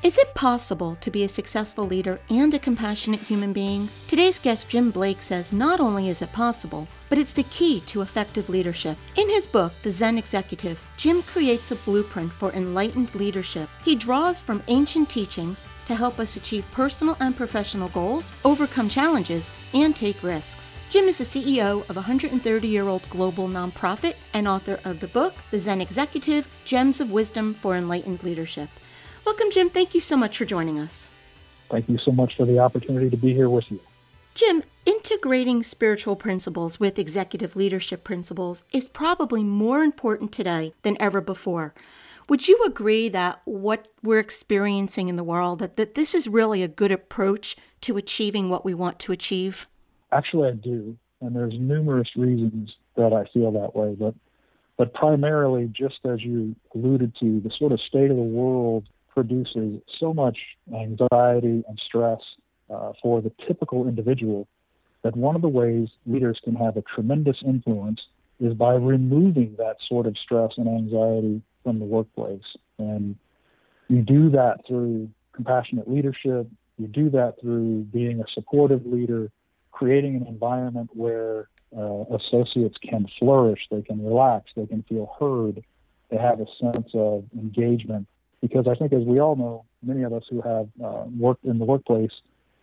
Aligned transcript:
Is 0.00 0.16
it 0.16 0.32
possible 0.32 0.94
to 1.00 1.10
be 1.10 1.24
a 1.24 1.28
successful 1.28 1.84
leader 1.84 2.20
and 2.30 2.54
a 2.54 2.58
compassionate 2.60 3.18
human 3.18 3.52
being? 3.52 3.88
Today's 4.06 4.38
guest, 4.38 4.68
Jim 4.68 4.92
Blake, 4.92 5.20
says 5.20 5.52
not 5.52 5.80
only 5.80 6.08
is 6.08 6.22
it 6.22 6.32
possible, 6.32 6.86
but 7.08 7.18
it's 7.18 7.32
the 7.32 7.42
key 7.42 7.80
to 7.86 8.02
effective 8.02 8.48
leadership. 8.48 8.96
In 9.16 9.28
his 9.28 9.44
book, 9.44 9.72
The 9.82 9.90
Zen 9.90 10.16
Executive, 10.16 10.80
Jim 10.96 11.22
creates 11.22 11.72
a 11.72 11.76
blueprint 11.76 12.30
for 12.30 12.52
enlightened 12.52 13.12
leadership. 13.16 13.68
He 13.84 13.96
draws 13.96 14.38
from 14.38 14.62
ancient 14.68 15.10
teachings 15.10 15.66
to 15.86 15.96
help 15.96 16.20
us 16.20 16.36
achieve 16.36 16.70
personal 16.70 17.16
and 17.18 17.36
professional 17.36 17.88
goals, 17.88 18.32
overcome 18.44 18.88
challenges, 18.88 19.50
and 19.74 19.96
take 19.96 20.22
risks. 20.22 20.72
Jim 20.90 21.06
is 21.06 21.18
the 21.18 21.24
CEO 21.24 21.82
of 21.90 21.96
a 21.96 22.06
130 22.06 22.68
year 22.68 22.86
old 22.86 23.02
global 23.10 23.48
nonprofit 23.48 24.14
and 24.32 24.46
author 24.46 24.78
of 24.84 25.00
the 25.00 25.08
book, 25.08 25.34
The 25.50 25.58
Zen 25.58 25.80
Executive 25.80 26.48
Gems 26.64 27.00
of 27.00 27.10
Wisdom 27.10 27.52
for 27.54 27.74
Enlightened 27.74 28.22
Leadership. 28.22 28.70
Welcome, 29.28 29.50
Jim. 29.50 29.68
Thank 29.68 29.94
you 29.94 30.00
so 30.00 30.16
much 30.16 30.38
for 30.38 30.46
joining 30.46 30.78
us. 30.78 31.10
Thank 31.70 31.86
you 31.86 31.98
so 31.98 32.10
much 32.10 32.34
for 32.34 32.46
the 32.46 32.60
opportunity 32.60 33.10
to 33.10 33.16
be 33.18 33.34
here 33.34 33.50
with 33.50 33.70
you. 33.70 33.78
Jim, 34.34 34.62
integrating 34.86 35.62
spiritual 35.62 36.16
principles 36.16 36.80
with 36.80 36.98
executive 36.98 37.54
leadership 37.54 38.04
principles 38.04 38.64
is 38.72 38.88
probably 38.88 39.44
more 39.44 39.82
important 39.82 40.32
today 40.32 40.72
than 40.80 40.96
ever 40.98 41.20
before. 41.20 41.74
Would 42.30 42.48
you 42.48 42.58
agree 42.66 43.10
that 43.10 43.42
what 43.44 43.88
we're 44.02 44.18
experiencing 44.18 45.08
in 45.08 45.16
the 45.16 45.24
world 45.24 45.58
that, 45.58 45.76
that 45.76 45.94
this 45.94 46.14
is 46.14 46.26
really 46.26 46.62
a 46.62 46.68
good 46.68 46.90
approach 46.90 47.54
to 47.82 47.98
achieving 47.98 48.48
what 48.48 48.64
we 48.64 48.72
want 48.72 48.98
to 49.00 49.12
achieve? 49.12 49.66
Actually, 50.10 50.48
I 50.48 50.52
do, 50.52 50.96
and 51.20 51.36
there's 51.36 51.52
numerous 51.58 52.08
reasons 52.16 52.74
that 52.96 53.12
I 53.12 53.26
feel 53.34 53.52
that 53.52 53.76
way, 53.76 53.94
but 53.94 54.14
but 54.78 54.94
primarily 54.94 55.66
just 55.66 55.98
as 56.06 56.22
you 56.22 56.56
alluded 56.74 57.14
to, 57.20 57.40
the 57.40 57.50
sort 57.58 57.72
of 57.72 57.80
state 57.82 58.10
of 58.10 58.16
the 58.16 58.22
world 58.22 58.88
produces 59.18 59.82
so 59.98 60.14
much 60.14 60.38
anxiety 60.72 61.64
and 61.68 61.80
stress 61.84 62.20
uh, 62.70 62.92
for 63.02 63.20
the 63.20 63.32
typical 63.48 63.88
individual 63.88 64.46
that 65.02 65.16
one 65.16 65.34
of 65.34 65.42
the 65.42 65.48
ways 65.48 65.88
leaders 66.06 66.38
can 66.44 66.54
have 66.54 66.76
a 66.76 66.82
tremendous 66.82 67.36
influence 67.44 68.00
is 68.38 68.54
by 68.54 68.74
removing 68.74 69.56
that 69.58 69.76
sort 69.88 70.06
of 70.06 70.16
stress 70.16 70.52
and 70.56 70.68
anxiety 70.68 71.42
from 71.64 71.80
the 71.80 71.84
workplace. 71.84 72.44
And 72.78 73.16
you 73.88 74.02
do 74.02 74.30
that 74.30 74.60
through 74.68 75.10
compassionate 75.32 75.90
leadership, 75.90 76.46
you 76.78 76.86
do 76.86 77.10
that 77.10 77.40
through 77.40 77.88
being 77.92 78.20
a 78.20 78.24
supportive 78.32 78.86
leader, 78.86 79.32
creating 79.72 80.14
an 80.14 80.28
environment 80.28 80.90
where 80.94 81.48
uh, 81.76 82.04
associates 82.14 82.76
can 82.88 83.08
flourish, 83.18 83.66
they 83.68 83.82
can 83.82 84.04
relax, 84.04 84.50
they 84.54 84.66
can 84.66 84.84
feel 84.84 85.12
heard, 85.18 85.64
they 86.08 86.18
have 86.18 86.38
a 86.38 86.46
sense 86.60 86.90
of 86.94 87.24
engagement 87.36 88.06
because 88.40 88.66
I 88.70 88.74
think, 88.74 88.92
as 88.92 89.02
we 89.02 89.20
all 89.20 89.36
know, 89.36 89.64
many 89.82 90.02
of 90.02 90.12
us 90.12 90.24
who 90.30 90.40
have 90.42 90.68
uh, 90.84 91.04
worked 91.18 91.44
in 91.44 91.58
the 91.58 91.64
workplace, 91.64 92.10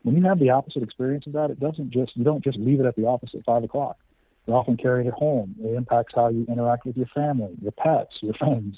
when 0.04 0.16
you 0.16 0.24
have 0.24 0.40
the 0.40 0.52
opposite 0.52 0.84
experience 0.84 1.26
of 1.28 1.34
that, 1.34 1.50
it 1.50 1.60
doesn't 1.60 1.92
just 1.92 2.16
you 2.16 2.24
don't 2.24 2.44
just 2.44 2.58
leave 2.58 2.80
it 2.80 2.86
at 2.86 2.96
the 2.96 3.06
office 3.06 3.32
at 3.34 3.44
five 3.44 3.64
o'clock. 3.64 3.98
You 4.46 4.54
often 4.54 4.78
carry 4.78 5.08
it 5.08 5.14
home. 5.14 5.56
It 5.60 5.74
impacts 5.74 6.14
how 6.16 6.30
you 6.30 6.46
interact 6.48 6.86
with 6.86 6.96
your 6.96 7.08
family, 7.08 7.56
your 7.62 7.72
pets, 7.72 8.14
your 8.22 8.36
friends. 8.36 8.78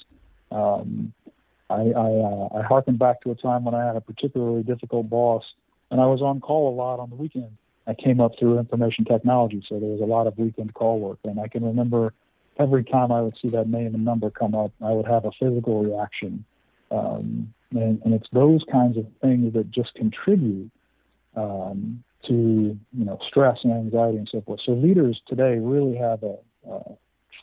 Um, 0.50 1.12
I, 1.70 1.92
I, 1.94 2.10
uh, 2.10 2.48
I 2.58 2.62
harken 2.62 2.96
back 2.96 3.20
to 3.22 3.30
a 3.30 3.34
time 3.34 3.64
when 3.64 3.74
I 3.74 3.84
had 3.84 3.96
a 3.96 4.00
particularly 4.00 4.62
difficult 4.62 5.10
boss, 5.10 5.44
and 5.90 6.00
I 6.00 6.06
was 6.06 6.22
on 6.22 6.40
call 6.40 6.72
a 6.72 6.74
lot 6.74 6.98
on 6.98 7.10
the 7.10 7.16
weekend. 7.16 7.50
I 7.86 7.94
came 7.94 8.20
up 8.20 8.32
through 8.38 8.58
information 8.58 9.04
technology, 9.04 9.62
so 9.68 9.78
there 9.78 9.90
was 9.90 10.00
a 10.00 10.06
lot 10.06 10.26
of 10.26 10.38
weekend 10.38 10.72
call 10.72 10.98
work, 10.98 11.18
and 11.24 11.38
I 11.38 11.48
can 11.48 11.64
remember 11.64 12.14
every 12.58 12.84
time 12.84 13.12
I 13.12 13.20
would 13.20 13.36
see 13.40 13.48
that 13.50 13.68
name 13.68 13.94
and 13.94 14.04
number 14.04 14.30
come 14.30 14.54
up, 14.54 14.72
I 14.82 14.92
would 14.92 15.06
have 15.06 15.26
a 15.26 15.30
physical 15.38 15.84
reaction 15.84 16.44
um, 16.90 17.52
and, 17.70 18.00
and, 18.02 18.14
it's 18.14 18.28
those 18.32 18.62
kinds 18.72 18.96
of 18.96 19.06
things 19.20 19.52
that 19.52 19.70
just 19.70 19.94
contribute 19.94 20.70
um, 21.36 22.02
to 22.26 22.78
you 22.92 23.04
know 23.04 23.18
stress 23.28 23.58
and 23.62 23.72
anxiety 23.72 24.18
and 24.18 24.28
so 24.30 24.40
forth. 24.40 24.60
So 24.64 24.72
leaders 24.72 25.20
today 25.26 25.58
really 25.58 25.96
have 25.96 26.22
a, 26.22 26.36
a 26.68 26.80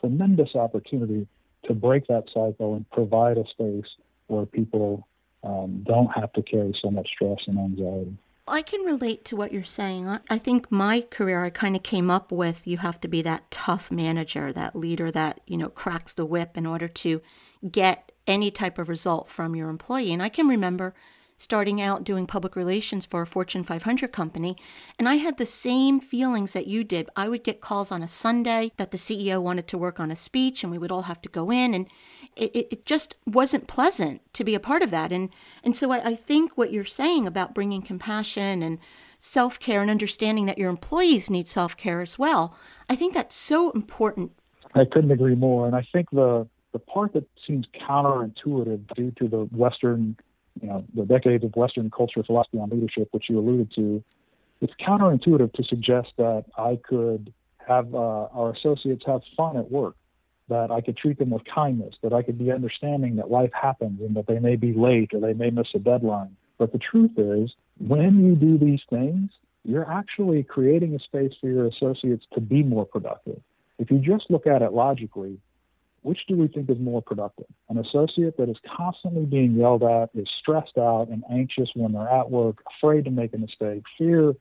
tremendous 0.00 0.54
opportunity 0.54 1.26
to 1.66 1.74
break 1.74 2.06
that 2.08 2.24
cycle 2.32 2.74
and 2.74 2.88
provide 2.90 3.38
a 3.38 3.44
space 3.50 3.90
where 4.26 4.46
people 4.46 5.06
um, 5.44 5.84
don't 5.86 6.08
have 6.08 6.32
to 6.34 6.42
carry 6.42 6.76
so 6.82 6.90
much 6.90 7.08
stress 7.14 7.38
and 7.46 7.58
anxiety. 7.58 8.16
I 8.48 8.62
can 8.62 8.82
relate 8.82 9.24
to 9.26 9.36
what 9.36 9.52
you're 9.52 9.64
saying. 9.64 10.08
I 10.30 10.38
think 10.38 10.70
my 10.70 11.00
career, 11.10 11.44
I 11.44 11.50
kind 11.50 11.74
of 11.74 11.82
came 11.82 12.10
up 12.10 12.30
with 12.30 12.64
you 12.64 12.78
have 12.78 13.00
to 13.00 13.08
be 13.08 13.20
that 13.22 13.50
tough 13.50 13.90
manager, 13.90 14.52
that 14.52 14.76
leader 14.76 15.10
that, 15.10 15.40
you 15.46 15.56
know, 15.56 15.68
cracks 15.68 16.14
the 16.14 16.24
whip 16.24 16.56
in 16.56 16.64
order 16.64 16.86
to 16.86 17.20
get 17.68 18.12
any 18.26 18.50
type 18.50 18.78
of 18.78 18.88
result 18.88 19.28
from 19.28 19.54
your 19.54 19.68
employee. 19.68 20.12
And 20.12 20.22
I 20.22 20.28
can 20.28 20.48
remember 20.48 20.94
starting 21.36 21.80
out 21.80 22.04
doing 22.04 22.26
public 22.26 22.56
relations 22.56 23.04
for 23.04 23.22
a 23.22 23.26
Fortune 23.26 23.62
500 23.62 24.10
company, 24.10 24.56
and 24.98 25.08
I 25.08 25.16
had 25.16 25.36
the 25.36 25.46
same 25.46 26.00
feelings 26.00 26.52
that 26.54 26.66
you 26.66 26.82
did. 26.82 27.10
I 27.14 27.28
would 27.28 27.44
get 27.44 27.60
calls 27.60 27.92
on 27.92 28.02
a 28.02 28.08
Sunday 28.08 28.72
that 28.78 28.90
the 28.90 28.96
CEO 28.96 29.42
wanted 29.42 29.68
to 29.68 29.78
work 29.78 30.00
on 30.00 30.10
a 30.10 30.16
speech, 30.16 30.62
and 30.62 30.70
we 30.70 30.78
would 30.78 30.90
all 30.90 31.02
have 31.02 31.20
to 31.22 31.28
go 31.28 31.50
in, 31.50 31.74
and 31.74 31.86
it, 32.36 32.54
it 32.54 32.86
just 32.86 33.18
wasn't 33.26 33.68
pleasant 33.68 34.22
to 34.34 34.44
be 34.44 34.54
a 34.54 34.60
part 34.60 34.82
of 34.82 34.90
that. 34.90 35.12
And 35.12 35.30
and 35.62 35.76
so 35.76 35.92
I, 35.92 36.08
I 36.08 36.14
think 36.14 36.56
what 36.56 36.72
you're 36.72 36.84
saying 36.84 37.26
about 37.26 37.54
bringing 37.54 37.82
compassion 37.82 38.62
and 38.62 38.78
self 39.18 39.58
care 39.60 39.82
and 39.82 39.90
understanding 39.90 40.46
that 40.46 40.58
your 40.58 40.70
employees 40.70 41.30
need 41.30 41.48
self 41.48 41.76
care 41.76 42.00
as 42.00 42.18
well, 42.18 42.56
I 42.88 42.96
think 42.96 43.14
that's 43.14 43.36
so 43.36 43.70
important. 43.72 44.32
I 44.74 44.84
couldn't 44.84 45.10
agree 45.10 45.34
more, 45.34 45.66
and 45.66 45.76
I 45.76 45.86
think 45.92 46.10
the 46.10 46.46
the 46.76 46.80
part 46.80 47.14
that 47.14 47.24
seems 47.46 47.64
counterintuitive 47.88 48.94
due 48.94 49.10
to 49.12 49.28
the 49.28 49.48
Western, 49.56 50.14
you 50.60 50.68
know, 50.68 50.84
the 50.94 51.06
decades 51.06 51.42
of 51.42 51.56
Western 51.56 51.90
culture, 51.90 52.22
philosophy 52.22 52.58
on 52.58 52.68
leadership, 52.68 53.08
which 53.12 53.30
you 53.30 53.38
alluded 53.38 53.72
to, 53.76 54.04
it's 54.60 54.74
counterintuitive 54.86 55.54
to 55.54 55.64
suggest 55.64 56.08
that 56.18 56.44
I 56.58 56.78
could 56.86 57.32
have 57.66 57.94
uh, 57.94 58.28
our 58.40 58.52
associates 58.52 59.04
have 59.06 59.22
fun 59.38 59.56
at 59.56 59.70
work, 59.70 59.96
that 60.50 60.70
I 60.70 60.82
could 60.82 60.98
treat 60.98 61.18
them 61.18 61.30
with 61.30 61.44
kindness, 61.46 61.94
that 62.02 62.12
I 62.12 62.20
could 62.20 62.38
be 62.38 62.52
understanding 62.52 63.16
that 63.16 63.30
life 63.30 63.52
happens 63.54 64.02
and 64.02 64.14
that 64.16 64.26
they 64.26 64.38
may 64.38 64.56
be 64.56 64.74
late 64.74 65.14
or 65.14 65.20
they 65.20 65.32
may 65.32 65.48
miss 65.48 65.68
a 65.74 65.78
deadline. 65.78 66.36
But 66.58 66.72
the 66.72 66.78
truth 66.78 67.12
is, 67.16 67.52
when 67.78 68.22
you 68.22 68.36
do 68.36 68.58
these 68.58 68.82
things, 68.90 69.30
you're 69.64 69.90
actually 69.90 70.42
creating 70.42 70.94
a 70.94 70.98
space 70.98 71.32
for 71.40 71.48
your 71.48 71.68
associates 71.68 72.26
to 72.34 72.40
be 72.42 72.62
more 72.62 72.84
productive. 72.84 73.40
If 73.78 73.90
you 73.90 73.98
just 73.98 74.30
look 74.30 74.46
at 74.46 74.60
it 74.60 74.74
logically, 74.74 75.38
which 76.06 76.20
do 76.28 76.36
we 76.36 76.46
think 76.46 76.70
is 76.70 76.78
more 76.78 77.02
productive? 77.02 77.46
An 77.68 77.78
associate 77.78 78.36
that 78.36 78.48
is 78.48 78.56
constantly 78.76 79.24
being 79.24 79.54
yelled 79.54 79.82
at, 79.82 80.10
is 80.14 80.28
stressed 80.40 80.78
out 80.78 81.08
and 81.10 81.24
anxious 81.28 81.68
when 81.74 81.92
they're 81.92 82.08
at 82.08 82.30
work, 82.30 82.62
afraid 82.78 83.06
to 83.06 83.10
make 83.10 83.34
a 83.34 83.38
mistake, 83.38 83.82
fear, 83.98 84.32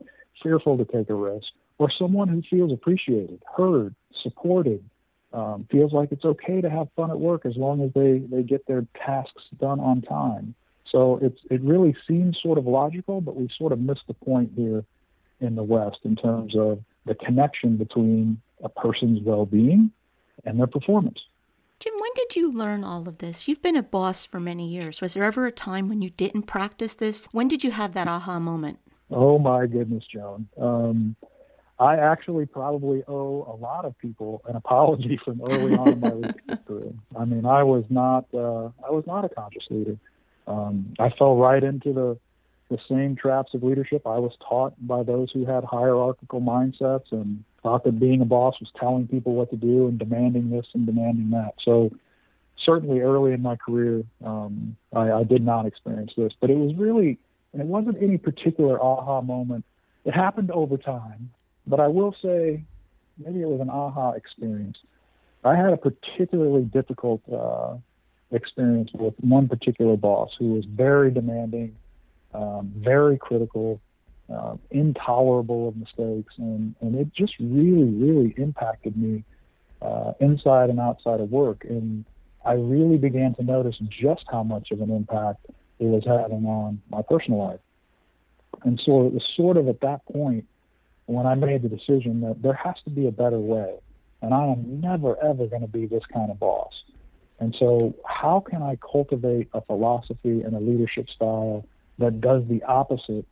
fearful 0.44 0.78
to 0.78 0.86
take 0.86 1.10
a 1.10 1.16
risk, 1.16 1.48
or 1.80 1.90
someone 1.90 2.28
who 2.28 2.44
feels 2.48 2.72
appreciated, 2.72 3.42
heard, 3.58 3.96
supported, 4.22 4.88
um, 5.34 5.68
feels 5.72 5.92
like 5.92 6.12
it's 6.12 6.24
okay 6.24 6.62
to 6.62 6.70
have 6.70 6.88
fun 6.96 7.10
at 7.10 7.20
work 7.20 7.48
as 7.48 7.58
long 7.58 7.82
as 7.82 7.92
they, 7.94 8.20
they 8.20 8.44
get 8.44 8.68
their 8.68 8.86
tasks 9.04 9.44
done 9.60 9.80
on 9.80 10.04
time. 10.04 10.54
So 10.92 11.18
it's 11.20 11.40
it 11.50 11.62
really 11.62 11.96
seems 12.08 12.38
sort 12.44 12.60
of 12.60 12.68
logical, 12.68 13.22
but 13.22 13.36
we 13.36 13.50
sort 13.58 13.72
of 13.72 13.80
missed 13.80 14.06
the 14.08 14.14
point 14.14 14.52
here 14.56 14.86
in 15.42 15.56
the 15.56 15.64
West 15.64 15.98
in 16.04 16.16
terms 16.16 16.56
of 16.56 16.80
the 17.08 17.16
connection 17.16 17.76
between 17.76 18.40
a 18.64 18.70
person's 18.70 19.20
well-being 19.24 19.90
and 20.46 20.60
their 20.60 20.68
performance. 20.68 21.20
Jim, 21.86 21.94
when 22.00 22.12
did 22.16 22.36
you 22.36 22.52
learn 22.52 22.84
all 22.84 23.08
of 23.08 23.20
this? 23.20 23.48
You've 23.48 23.62
been 23.62 23.76
a 23.76 23.84
boss 23.84 24.26
for 24.26 24.40
many 24.40 24.68
years. 24.68 25.02
Was 25.02 25.14
there 25.14 25.24
ever 25.24 25.46
a 25.46 25.52
time 25.52 25.88
when 25.88 26.02
you 26.02 26.10
didn't 26.10 26.44
practice 26.44 26.96
this? 26.96 27.28
When 27.32 27.48
did 27.48 27.64
you 27.64 27.70
have 27.70 27.94
that 27.94 28.08
aha 28.08 28.40
moment? 28.40 28.80
Oh 29.12 29.38
my 29.38 29.68
goodness, 29.68 30.04
Joan. 30.12 30.48
Um, 30.60 31.16
I 31.78 31.98
actually 31.98 32.48
probably 32.48 33.04
owe 33.08 33.44
a 33.44 33.56
lot 33.62 33.86
of 33.86 33.96
people 34.00 34.42
an 34.48 34.56
apology 34.56 35.20
from 35.26 35.42
early 35.48 35.76
on 35.76 35.90
in 35.90 36.00
my 36.00 36.10
leadership 36.14 36.66
career. 36.66 36.94
I 37.16 37.26
mean, 37.26 37.46
I 37.46 37.62
was 37.62 37.84
not 37.92 38.26
uh, 38.34 38.70
I 38.84 38.90
was 38.90 39.04
not 39.06 39.24
a 39.24 39.30
conscious 39.30 39.66
leader. 39.70 39.98
Um, 40.48 40.96
I 40.98 41.12
fell 41.12 41.36
right 41.36 41.64
into 41.64 41.94
the 41.94 42.18
the 42.70 42.80
same 42.90 43.16
traps 43.16 43.54
of 43.54 43.62
leadership 43.62 44.08
I 44.08 44.18
was 44.18 44.31
taught 44.50 44.74
by 44.88 45.04
those 45.04 45.30
who 45.31 45.46
had 45.46 45.64
hierarchical 45.64 46.42
mindsets 46.42 47.12
and 47.12 47.44
thought 47.66 47.84
that 47.84 48.00
being 48.00 48.22
a 48.22 48.26
boss 48.26 48.54
was 48.60 48.70
telling 48.80 49.08
people 49.08 49.34
what 49.34 49.50
to 49.50 49.58
do 49.58 49.88
and 49.88 49.98
demanding 49.98 50.52
this 50.52 50.68
and 50.76 50.86
demanding 50.86 51.32
that. 51.32 51.56
So 51.64 51.90
certainly 52.64 53.00
early 53.00 53.34
in 53.34 53.42
my 53.42 53.56
career, 53.56 54.04
um, 54.24 54.78
I, 54.94 55.12
I 55.12 55.24
did 55.24 55.44
not 55.44 55.66
experience 55.66 56.12
this, 56.16 56.32
but 56.40 56.52
it 56.52 56.58
was 56.58 56.76
really, 56.76 57.18
and 57.54 57.64
it 57.64 57.68
wasn't 57.68 57.98
any 58.04 58.20
particular 58.20 58.80
aha 58.80 59.22
moment. 59.22 59.66
It 60.06 60.14
happened 60.14 60.52
over 60.52 60.78
time, 60.78 61.32
but 61.66 61.80
I 61.80 61.88
will 61.88 62.16
say 62.22 62.64
maybe 63.18 63.42
it 63.42 63.48
was 63.48 63.62
an 63.62 63.72
aha 63.72 64.12
experience. 64.12 64.78
I 65.44 65.56
had 65.56 65.74
a 65.74 65.78
particularly 65.78 66.66
difficult 66.66 67.22
uh, 67.34 67.78
experience 68.32 68.92
with 68.94 69.16
one 69.22 69.48
particular 69.48 69.98
boss 69.98 70.30
who 70.38 70.54
was 70.54 70.66
very 70.66 71.10
demanding, 71.10 71.76
um, 72.36 72.72
very 72.78 73.18
critical, 73.18 73.82
uh, 74.33 74.56
intolerable 74.72 75.68
of 75.68 75.77
mistakes, 75.77 76.33
and, 76.38 76.75
and 76.81 76.95
it 76.95 77.13
just 77.13 77.33
really, 77.39 77.83
really 77.83 78.33
impacted 78.38 78.98
me 78.98 79.24
uh, 79.81 80.13
inside 80.19 80.69
and 80.69 80.80
outside 80.80 81.19
of 81.19 81.31
work. 81.31 81.66
And 81.68 82.06
I 82.45 82.54
really 82.54 82.98
began 82.98 83.36
to 83.36 83.44
notice 83.44 83.75
just 83.89 84.24
how 84.31 84.44
much 84.44 84.72
of 84.72 84.81
an 84.81 84.89
impact 84.89 85.45
it 85.80 85.86
was 85.86 86.04
having 86.06 86.45
on 86.45 86.81
my 86.89 87.01
personal 87.01 87.39
life. 87.39 87.60
And 88.63 88.81
so 88.83 89.06
it 89.06 89.13
was 89.13 89.24
sort 89.36 89.57
of 89.57 89.68
at 89.68 89.81
that 89.81 90.06
point 90.06 90.45
when 91.06 91.25
I 91.25 91.36
made 91.36 91.62
the 91.62 91.69
decision 91.69 92.21
that 92.21 92.42
there 92.42 92.54
has 92.54 92.75
to 92.86 92.89
be 92.89 93.07
a 93.07 93.12
better 93.12 93.39
way. 93.39 93.75
And 94.21 94.33
I 94.33 94.48
am 94.48 94.81
never, 94.81 95.21
ever 95.24 95.45
going 95.45 95.62
to 95.62 95.68
be 95.68 95.86
this 95.86 96.04
kind 96.12 96.31
of 96.31 96.39
boss. 96.39 96.71
And 97.39 97.56
so, 97.60 97.94
how 98.06 98.39
can 98.39 98.63
I 98.63 98.78
cultivate 98.78 99.50
a 99.54 99.62
philosophy 99.62 100.42
and 100.42 100.56
a 100.56 100.60
leadership 100.60 101.10
style 101.10 101.66
that 102.00 102.21
does 102.21 102.44
the 102.48 102.63
opposite 102.63 103.25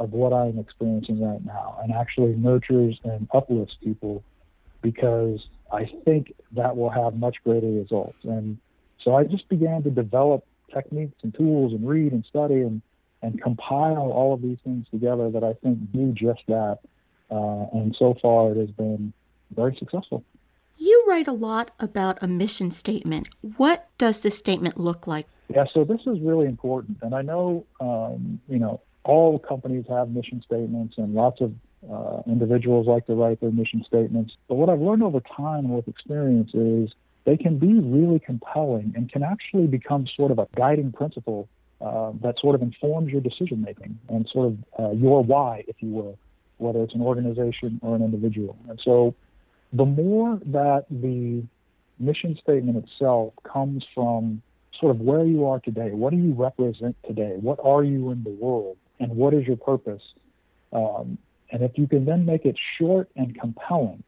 of 0.00 0.12
what 0.12 0.32
I'm 0.32 0.58
experiencing 0.58 1.20
right 1.20 1.44
now 1.44 1.78
and 1.82 1.92
actually 1.92 2.34
nurtures 2.34 2.98
and 3.04 3.28
uplifts 3.34 3.76
people 3.84 4.24
because 4.80 5.46
I 5.70 5.84
think 6.06 6.34
that 6.52 6.74
will 6.74 6.88
have 6.88 7.14
much 7.14 7.36
greater 7.44 7.66
results. 7.68 8.16
And 8.24 8.56
so 9.04 9.14
I 9.14 9.24
just 9.24 9.46
began 9.50 9.82
to 9.82 9.90
develop 9.90 10.44
techniques 10.72 11.18
and 11.22 11.34
tools 11.34 11.74
and 11.74 11.86
read 11.86 12.12
and 12.12 12.24
study 12.24 12.62
and, 12.62 12.80
and 13.20 13.40
compile 13.42 14.10
all 14.10 14.32
of 14.32 14.40
these 14.40 14.56
things 14.64 14.86
together 14.90 15.30
that 15.30 15.44
I 15.44 15.52
think 15.52 15.92
do 15.92 16.12
just 16.12 16.40
that. 16.48 16.78
Uh, 17.30 17.66
and 17.74 17.94
so 17.98 18.16
far, 18.22 18.52
it 18.52 18.56
has 18.56 18.70
been 18.70 19.12
very 19.54 19.76
successful. 19.78 20.24
You 20.78 21.04
write 21.06 21.28
a 21.28 21.32
lot 21.32 21.72
about 21.78 22.22
a 22.22 22.26
mission 22.26 22.70
statement. 22.70 23.28
What 23.58 23.86
does 23.98 24.22
this 24.22 24.38
statement 24.38 24.80
look 24.80 25.06
like? 25.06 25.26
Yeah, 25.50 25.66
so 25.74 25.84
this 25.84 26.00
is 26.06 26.18
really 26.20 26.46
important. 26.46 26.98
And 27.02 27.14
I 27.14 27.20
know, 27.20 27.66
um, 27.80 28.40
you 28.48 28.58
know, 28.58 28.80
all 29.04 29.38
companies 29.38 29.84
have 29.88 30.10
mission 30.10 30.42
statements 30.44 30.94
and 30.98 31.14
lots 31.14 31.40
of 31.40 31.52
uh, 31.90 32.22
individuals 32.26 32.86
like 32.86 33.06
to 33.06 33.14
write 33.14 33.40
their 33.40 33.50
mission 33.50 33.82
statements. 33.86 34.34
But 34.48 34.56
what 34.56 34.68
I've 34.68 34.80
learned 34.80 35.02
over 35.02 35.20
time 35.20 35.70
with 35.70 35.88
experience 35.88 36.50
is 36.52 36.90
they 37.24 37.36
can 37.36 37.58
be 37.58 37.72
really 37.80 38.18
compelling 38.18 38.92
and 38.94 39.10
can 39.10 39.22
actually 39.22 39.66
become 39.66 40.06
sort 40.16 40.30
of 40.30 40.38
a 40.38 40.46
guiding 40.56 40.92
principle 40.92 41.48
uh, 41.80 42.12
that 42.22 42.38
sort 42.38 42.54
of 42.54 42.62
informs 42.62 43.10
your 43.10 43.22
decision 43.22 43.62
making 43.62 43.98
and 44.08 44.28
sort 44.30 44.48
of 44.48 44.58
uh, 44.78 44.90
your 44.90 45.24
why, 45.24 45.64
if 45.66 45.76
you 45.80 45.88
will, 45.88 46.18
whether 46.58 46.82
it's 46.82 46.94
an 46.94 47.00
organization 47.00 47.80
or 47.82 47.96
an 47.96 48.02
individual. 48.02 48.56
And 48.68 48.78
so 48.84 49.14
the 49.72 49.86
more 49.86 50.38
that 50.46 50.84
the 50.90 51.42
mission 51.98 52.38
statement 52.42 52.84
itself 52.84 53.32
comes 53.44 53.84
from 53.94 54.42
sort 54.78 54.94
of 54.94 55.00
where 55.00 55.24
you 55.24 55.46
are 55.46 55.60
today, 55.60 55.90
what 55.90 56.10
do 56.10 56.16
you 56.16 56.34
represent 56.34 56.96
today, 57.06 57.36
what 57.40 57.58
are 57.62 57.84
you 57.84 58.10
in 58.10 58.24
the 58.24 58.30
world, 58.30 58.76
and 59.00 59.16
what 59.16 59.34
is 59.34 59.46
your 59.46 59.56
purpose, 59.56 60.02
um, 60.72 61.18
and 61.50 61.62
if 61.62 61.72
you 61.76 61.88
can 61.88 62.04
then 62.04 62.24
make 62.24 62.44
it 62.44 62.56
short 62.78 63.08
and 63.16 63.38
compelling, 63.38 64.04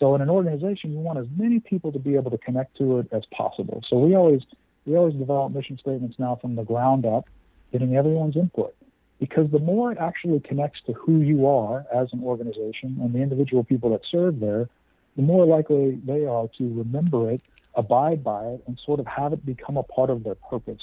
so 0.00 0.14
in 0.14 0.22
an 0.22 0.30
organization, 0.30 0.92
you 0.92 0.98
want 0.98 1.18
as 1.18 1.26
many 1.36 1.60
people 1.60 1.92
to 1.92 1.98
be 1.98 2.14
able 2.14 2.30
to 2.30 2.38
connect 2.38 2.78
to 2.78 3.00
it 3.00 3.08
as 3.12 3.22
possible. 3.26 3.84
So 3.88 3.98
we 3.98 4.16
always 4.16 4.40
we 4.86 4.96
always 4.96 5.14
develop 5.14 5.52
mission 5.52 5.76
statements 5.78 6.18
now 6.18 6.36
from 6.40 6.56
the 6.56 6.62
ground 6.64 7.04
up, 7.04 7.28
getting 7.70 7.94
everyone's 7.94 8.34
input. 8.34 8.74
Because 9.18 9.50
the 9.50 9.58
more 9.58 9.92
it 9.92 9.98
actually 9.98 10.40
connects 10.40 10.80
to 10.86 10.94
who 10.94 11.20
you 11.20 11.46
are 11.46 11.84
as 11.94 12.08
an 12.14 12.24
organization 12.24 12.98
and 13.02 13.14
the 13.14 13.18
individual 13.18 13.62
people 13.62 13.90
that 13.90 14.00
serve 14.10 14.40
there, 14.40 14.70
the 15.16 15.22
more 15.22 15.44
likely 15.44 16.00
they 16.06 16.24
are 16.24 16.48
to 16.56 16.74
remember 16.74 17.30
it, 17.30 17.42
abide 17.74 18.24
by 18.24 18.46
it, 18.46 18.62
and 18.66 18.80
sort 18.86 19.00
of 19.00 19.06
have 19.06 19.34
it 19.34 19.44
become 19.44 19.76
a 19.76 19.82
part 19.82 20.08
of 20.08 20.24
their 20.24 20.36
purpose. 20.36 20.80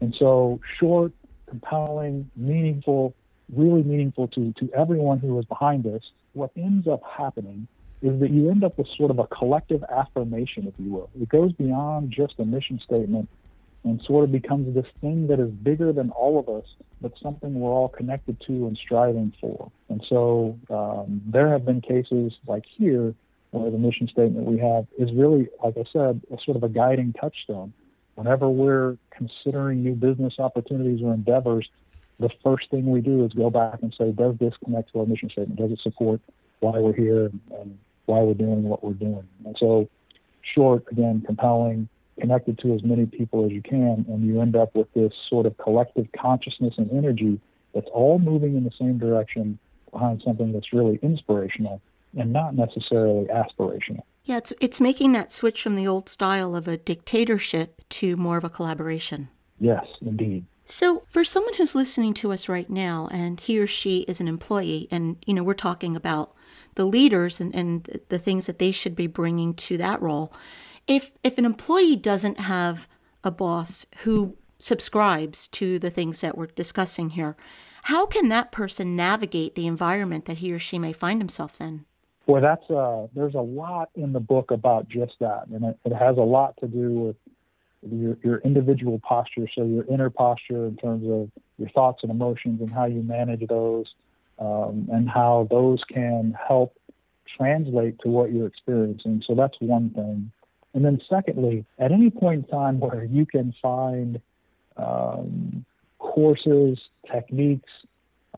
And 0.00 0.14
so 0.16 0.60
short, 0.78 1.12
compelling, 1.50 2.30
meaningful, 2.36 3.14
really 3.54 3.82
meaningful 3.82 4.28
to, 4.28 4.52
to 4.54 4.70
everyone 4.74 5.18
who 5.18 5.38
is 5.38 5.44
behind 5.44 5.84
this, 5.84 6.02
what 6.32 6.50
ends 6.56 6.88
up 6.88 7.02
happening 7.04 7.66
is 8.02 8.18
that 8.20 8.30
you 8.30 8.50
end 8.50 8.64
up 8.64 8.78
with 8.78 8.86
sort 8.96 9.10
of 9.10 9.18
a 9.18 9.26
collective 9.26 9.84
affirmation, 9.84 10.66
if 10.66 10.74
you 10.78 10.90
will. 10.90 11.10
It 11.20 11.28
goes 11.28 11.52
beyond 11.52 12.10
just 12.10 12.34
a 12.38 12.44
mission 12.44 12.80
statement 12.82 13.28
and 13.84 14.00
sort 14.06 14.24
of 14.24 14.32
becomes 14.32 14.74
this 14.74 14.86
thing 15.00 15.26
that 15.28 15.40
is 15.40 15.50
bigger 15.50 15.92
than 15.92 16.10
all 16.10 16.38
of 16.38 16.48
us, 16.48 16.68
but 17.00 17.12
something 17.22 17.54
we're 17.54 17.70
all 17.70 17.88
connected 17.88 18.40
to 18.46 18.66
and 18.66 18.78
striving 18.82 19.32
for. 19.40 19.70
And 19.88 20.04
so 20.08 20.58
um, 20.70 21.22
there 21.26 21.48
have 21.48 21.64
been 21.64 21.80
cases 21.80 22.32
like 22.46 22.64
here 22.66 23.14
where 23.50 23.70
the 23.70 23.78
mission 23.78 24.08
statement 24.08 24.46
we 24.46 24.58
have 24.58 24.86
is 24.98 25.10
really, 25.12 25.48
like 25.62 25.76
I 25.76 25.84
said, 25.92 26.22
a 26.30 26.36
sort 26.44 26.56
of 26.56 26.62
a 26.62 26.68
guiding 26.68 27.14
touchstone. 27.14 27.72
Whenever 28.20 28.50
we're 28.50 28.98
considering 29.16 29.82
new 29.82 29.94
business 29.94 30.34
opportunities 30.38 31.00
or 31.02 31.14
endeavors, 31.14 31.66
the 32.18 32.28
first 32.44 32.70
thing 32.70 32.84
we 32.90 33.00
do 33.00 33.24
is 33.24 33.32
go 33.32 33.48
back 33.48 33.78
and 33.80 33.94
say, 33.96 34.12
does 34.12 34.36
this 34.38 34.52
connect 34.62 34.92
to 34.92 35.00
our 35.00 35.06
mission 35.06 35.30
statement? 35.30 35.58
Does 35.58 35.70
it 35.70 35.80
support 35.82 36.20
why 36.58 36.78
we're 36.78 36.92
here 36.92 37.30
and 37.58 37.78
why 38.04 38.20
we're 38.20 38.34
doing 38.34 38.64
what 38.64 38.84
we're 38.84 38.92
doing? 38.92 39.26
And 39.46 39.56
so, 39.58 39.88
short, 40.54 40.84
again, 40.92 41.22
compelling, 41.24 41.88
connected 42.20 42.58
to 42.58 42.74
as 42.74 42.82
many 42.84 43.06
people 43.06 43.46
as 43.46 43.52
you 43.52 43.62
can, 43.62 44.04
and 44.06 44.26
you 44.26 44.42
end 44.42 44.54
up 44.54 44.74
with 44.74 44.92
this 44.92 45.14
sort 45.30 45.46
of 45.46 45.56
collective 45.56 46.06
consciousness 46.14 46.74
and 46.76 46.90
energy 46.92 47.40
that's 47.74 47.88
all 47.90 48.18
moving 48.18 48.54
in 48.54 48.64
the 48.64 48.72
same 48.78 48.98
direction 48.98 49.58
behind 49.92 50.20
something 50.22 50.52
that's 50.52 50.74
really 50.74 50.98
inspirational 51.02 51.80
and 52.18 52.34
not 52.34 52.54
necessarily 52.54 53.24
aspirational. 53.28 54.02
Yeah, 54.24 54.38
it's 54.38 54.52
it's 54.60 54.80
making 54.80 55.12
that 55.12 55.32
switch 55.32 55.62
from 55.62 55.74
the 55.74 55.88
old 55.88 56.08
style 56.08 56.54
of 56.54 56.68
a 56.68 56.76
dictatorship 56.76 57.82
to 57.90 58.16
more 58.16 58.36
of 58.36 58.44
a 58.44 58.50
collaboration. 58.50 59.28
Yes, 59.58 59.86
indeed. 60.00 60.44
So, 60.64 61.02
for 61.08 61.24
someone 61.24 61.54
who's 61.54 61.74
listening 61.74 62.14
to 62.14 62.32
us 62.32 62.48
right 62.48 62.70
now 62.70 63.08
and 63.10 63.40
he 63.40 63.58
or 63.58 63.66
she 63.66 64.00
is 64.02 64.20
an 64.20 64.28
employee 64.28 64.86
and 64.90 65.16
you 65.26 65.34
know, 65.34 65.42
we're 65.42 65.54
talking 65.54 65.96
about 65.96 66.34
the 66.76 66.84
leaders 66.84 67.40
and, 67.40 67.54
and 67.54 68.00
the 68.08 68.18
things 68.18 68.46
that 68.46 68.58
they 68.58 68.70
should 68.70 68.94
be 68.94 69.06
bringing 69.06 69.54
to 69.54 69.76
that 69.78 70.00
role. 70.00 70.32
If 70.86 71.12
if 71.24 71.38
an 71.38 71.44
employee 71.44 71.96
doesn't 71.96 72.40
have 72.40 72.88
a 73.24 73.30
boss 73.30 73.84
who 73.98 74.36
subscribes 74.58 75.48
to 75.48 75.78
the 75.78 75.90
things 75.90 76.20
that 76.20 76.38
we're 76.38 76.46
discussing 76.46 77.10
here, 77.10 77.36
how 77.84 78.06
can 78.06 78.28
that 78.28 78.52
person 78.52 78.94
navigate 78.94 79.54
the 79.54 79.66
environment 79.66 80.26
that 80.26 80.38
he 80.38 80.52
or 80.52 80.58
she 80.58 80.78
may 80.78 80.92
find 80.92 81.20
himself 81.20 81.60
in? 81.60 81.84
Boy, 82.26 82.40
that's 82.40 82.68
uh, 82.70 83.06
there's 83.14 83.34
a 83.34 83.40
lot 83.40 83.90
in 83.94 84.12
the 84.12 84.20
book 84.20 84.50
about 84.50 84.88
just 84.88 85.14
that, 85.20 85.46
and 85.52 85.64
it, 85.64 85.78
it 85.84 85.94
has 85.94 86.16
a 86.16 86.22
lot 86.22 86.54
to 86.60 86.68
do 86.68 86.90
with 86.90 87.16
your, 87.82 88.16
your 88.22 88.38
individual 88.38 89.00
posture, 89.00 89.46
so 89.54 89.64
your 89.64 89.84
inner 89.86 90.10
posture 90.10 90.66
in 90.66 90.76
terms 90.76 91.04
of 91.04 91.30
your 91.58 91.70
thoughts 91.70 92.00
and 92.02 92.10
emotions 92.10 92.60
and 92.60 92.70
how 92.70 92.84
you 92.84 93.02
manage 93.02 93.46
those, 93.48 93.86
um, 94.38 94.88
and 94.92 95.08
how 95.08 95.48
those 95.50 95.82
can 95.92 96.36
help 96.46 96.76
translate 97.36 97.98
to 98.00 98.08
what 98.08 98.32
you're 98.32 98.46
experiencing. 98.46 99.22
So 99.26 99.34
that's 99.34 99.56
one 99.60 99.90
thing. 99.90 100.30
And 100.74 100.84
then, 100.84 101.00
secondly, 101.08 101.64
at 101.78 101.90
any 101.90 102.10
point 102.10 102.44
in 102.44 102.50
time 102.50 102.80
where 102.80 103.04
you 103.04 103.26
can 103.26 103.54
find 103.60 104.20
um, 104.76 105.64
courses, 105.98 106.78
techniques, 107.10 107.70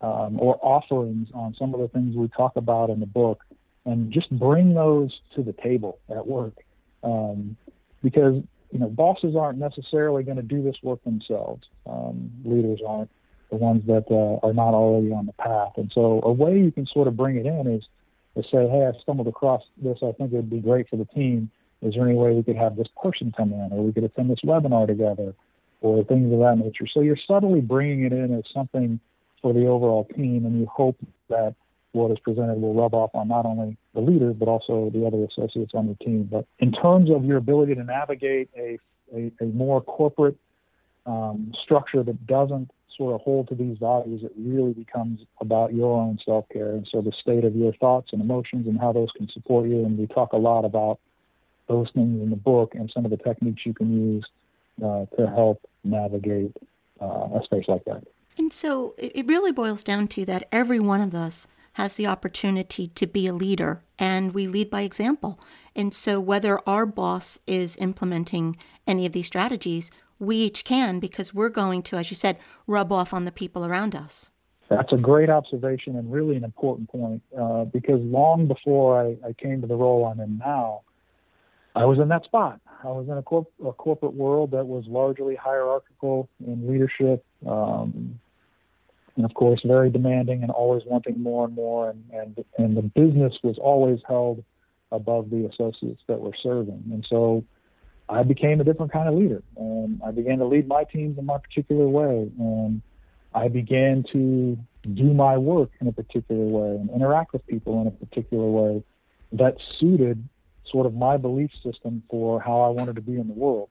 um, 0.01 0.41
or 0.41 0.59
offerings 0.63 1.29
on 1.35 1.55
some 1.59 1.75
of 1.75 1.81
the 1.81 1.89
things 1.89 2.17
we 2.17 2.29
talk 2.29 2.57
about 2.57 2.91
in 2.91 3.01
the 3.01 3.07
book, 3.07 3.45
and 3.85 4.13
just 4.13 4.31
bring 4.39 4.75
those 4.75 5.11
to 5.35 5.43
the 5.43 5.53
table 5.53 5.99
at 6.11 6.27
work. 6.27 6.55
Um, 7.03 7.57
because 8.03 8.43
you 8.73 8.79
know, 8.79 8.89
bosses 8.89 9.37
aren't 9.37 9.59
necessarily 9.59 10.23
going 10.23 10.39
to 10.39 10.43
do 10.43 10.63
this 10.63 10.77
work 10.83 11.05
themselves. 11.05 11.63
Um, 11.87 12.31
leaders 12.45 12.81
aren't 12.87 13.11
the 13.51 13.57
ones 13.57 13.85
that 13.87 14.07
uh, 14.11 14.45
are 14.47 14.55
not 14.55 14.73
already 14.73 15.13
on 15.13 15.27
the 15.27 15.35
path. 15.35 15.73
And 15.77 15.93
so, 15.95 16.21
a 16.25 16.33
way 16.33 16.59
you 16.59 16.73
can 16.73 16.87
sort 16.87 17.07
of 17.07 17.17
bring 17.17 17.37
it 17.37 17.45
in 17.45 17.67
is 17.67 17.83
to 18.35 18.43
say, 18.45 18.67
"Hey, 18.67 18.87
I 18.87 18.99
stumbled 19.03 19.29
across 19.29 19.63
this. 19.77 19.99
I 20.03 20.13
think 20.13 20.33
it 20.33 20.37
would 20.37 20.51
be 20.51 20.61
great 20.61 20.89
for 20.89 20.97
the 20.97 21.05
team. 21.05 21.51
Is 21.83 21.95
there 21.95 22.09
any 22.09 22.17
way 22.17 22.33
we 22.33 22.43
could 22.43 22.57
have 22.57 22.77
this 22.77 22.89
person 23.03 23.33
come 23.37 23.53
in, 23.53 23.69
or 23.73 23.85
we 23.85 23.93
could 23.93 24.05
attend 24.05 24.31
this 24.31 24.41
webinar 24.43 24.87
together, 24.87 25.35
or 25.83 26.03
things 26.05 26.33
of 26.33 26.39
that 26.39 26.57
nature?" 26.57 26.87
So 26.87 27.01
you're 27.01 27.19
subtly 27.29 27.61
bringing 27.61 28.05
it 28.05 28.13
in 28.13 28.33
as 28.35 28.45
something 28.55 28.99
for 29.43 29.53
the 29.53 29.67
overall 29.67 30.05
team, 30.17 30.47
and 30.47 30.59
you 30.59 30.67
hope 30.67 30.97
that 31.29 31.55
what 31.93 32.11
is 32.11 32.19
presented 32.19 32.61
will 32.61 32.75
rub 32.75 32.95
off 32.95 33.11
on 33.15 33.29
not 33.29 33.47
only 33.47 33.77
the 33.95 34.01
leader 34.01 34.33
but 34.33 34.49
also 34.49 34.91
the 34.93 35.07
other 35.07 35.25
associates 35.25 35.73
on 35.75 35.87
the 35.87 35.95
team. 36.05 36.29
But 36.31 36.47
in 36.59 36.73
terms 36.73 37.11
of 37.11 37.25
your 37.25 37.37
ability 37.37 37.75
to 37.75 37.85
navigate 37.85 38.51
a 38.57 38.79
a, 39.15 39.31
a 39.41 39.45
more 39.47 39.81
corporate 39.83 40.37
um, 41.07 41.53
structure 41.63 42.03
that 42.03 42.27
doesn't 42.27 42.71
sort 42.97 43.15
of 43.15 43.21
hold 43.23 43.49
to 43.49 43.55
these 43.55 43.79
values, 43.79 44.23
it 44.23 44.33
really 44.37 44.73
becomes 44.73 45.21
about 45.41 45.75
your 45.75 45.99
own 46.01 46.19
self 46.25 46.49
care. 46.51 46.73
And 46.73 46.89
so 46.91 47.01
the 47.01 47.13
state 47.21 47.45
of 47.45 47.55
your 47.57 47.73
thoughts 47.75 48.11
and 48.13 48.21
emotions 48.21 48.67
and 48.67 48.79
how 48.79 48.93
those 48.93 49.09
can 49.17 49.29
support 49.31 49.69
you. 49.69 49.85
And 49.85 49.99
we 49.99 50.07
talk 50.07 50.33
a 50.33 50.39
lot 50.39 50.65
about 50.65 50.99
those 51.69 51.89
things 51.95 52.21
in 52.23 52.31
the 52.31 52.37
book 52.37 52.75
and 52.75 52.91
some 52.93 53.05
of 53.05 53.11
the 53.11 53.17
techniques 53.17 53.65
you 53.65 53.75
can 53.75 54.15
use 54.15 54.27
uh, 54.85 55.07
to 55.17 55.27
help 55.29 55.61
navigate 55.85 56.55
uh, 57.01 57.29
a 57.35 57.41
space 57.45 57.65
like 57.69 57.85
that. 57.85 58.05
And 58.39 58.53
so 58.53 58.95
it 58.97 59.27
really 59.27 59.53
boils 59.53 59.83
down 59.83 60.09
to 60.09 60.25
that 60.25 60.49
every 60.51 60.81
one 60.81 61.01
of 61.01 61.15
us 61.15 61.47
has 61.75 61.95
the 61.95 62.07
opportunity 62.07 62.89
to 62.89 63.07
be 63.07 63.27
a 63.27 63.33
leader 63.33 63.83
and 63.99 64.35
we 64.35 64.47
lead 64.47 64.71
by 64.71 64.83
example. 64.83 65.41
And 65.75 65.95
so 65.95 66.21
whether 66.21 66.59
our 66.69 66.87
boss 66.87 67.39
is 67.47 67.77
implementing 67.77 68.57
any 68.87 69.07
of 69.07 69.13
these 69.13 69.27
strategies, 69.27 69.91
we 70.19 70.37
each 70.37 70.65
can 70.65 71.01
because 71.01 71.35
we're 71.35 71.49
going 71.49 71.83
to, 71.85 71.97
as 71.97 72.11
you 72.11 72.15
said, 72.17 72.39
rub 72.67 72.93
off 72.93 73.13
on 73.13 73.25
the 73.25 73.33
people 73.33 73.65
around 73.65 73.95
us. 73.95 74.31
That's 74.69 74.93
a 74.93 74.97
great 74.97 75.29
observation 75.29 75.97
and 75.97 76.11
really 76.11 76.37
an 76.37 76.45
important 76.45 76.89
point 76.89 77.23
uh, 77.39 77.65
because 77.65 78.01
long 78.01 78.47
before 78.47 79.01
I, 79.01 79.17
I, 79.29 79.33
came 79.35 79.61
to 79.61 79.67
the 79.67 79.77
role 79.77 80.07
I'm 80.07 80.21
in 80.21 80.39
now, 80.39 80.83
I 81.75 81.85
was 81.85 81.99
in 81.99 82.09
that 82.09 82.25
spot. 82.25 82.61
I 82.83 82.89
was 82.89 83.07
in 83.09 83.17
a, 83.17 83.23
corp- 83.23 83.53
a 83.65 83.73
corporate 83.73 84.15
world 84.15 84.53
that 84.53 84.67
was 84.67 84.85
largely 84.87 85.35
hierarchical 85.35 86.29
in 86.47 86.67
leadership, 86.71 87.25
um, 87.47 88.19
and 89.17 89.25
of 89.25 89.35
course 89.35 89.61
very 89.65 89.91
demanding 89.91 90.43
and 90.43 90.51
always 90.51 90.83
wanting 90.87 91.23
more 91.23 91.45
and 91.45 91.55
more. 91.55 91.91
And, 91.91 92.05
and 92.13 92.45
and 92.59 92.77
the 92.77 92.83
business 92.83 93.35
was 93.43 93.59
always 93.59 94.01
held 94.07 94.45
above 94.91 95.31
the 95.31 95.47
associates 95.47 96.03
that 96.07 96.21
were 96.21 96.35
serving. 96.43 96.85
And 96.93 97.07
so 97.09 97.45
I 98.09 98.23
became 98.23 98.61
a 98.61 98.65
different 98.65 98.93
kind 98.93 99.09
of 99.09 99.15
leader, 99.15 99.43
I 100.05 100.11
began 100.11 100.39
to 100.39 100.45
lead 100.45 100.67
my 100.69 100.85
teams 100.85 101.19
in 101.19 101.27
my 101.27 101.39
particular 101.39 101.89
way, 101.89 102.31
and 102.39 102.83
I 103.35 103.49
began 103.49 104.05
to 104.13 104.59
do 104.95 105.15
my 105.15 105.39
work 105.39 105.71
in 105.81 105.87
a 105.87 105.93
particular 105.93 106.45
way 106.45 106.77
and 106.77 106.91
interact 106.91 107.33
with 107.33 107.47
people 107.47 107.81
in 107.81 107.87
a 107.87 107.91
particular 107.91 108.45
way 108.45 108.83
that 109.33 109.57
suited 109.79 110.29
sort 110.71 110.87
of 110.87 110.95
my 110.95 111.17
belief 111.17 111.51
system 111.63 112.03
for 112.11 112.41
how 112.41 112.61
I 112.61 112.69
wanted 112.69 112.97
to 112.97 113.03
be 113.03 113.17
in 113.17 113.29
the 113.29 113.35
world. 113.35 113.69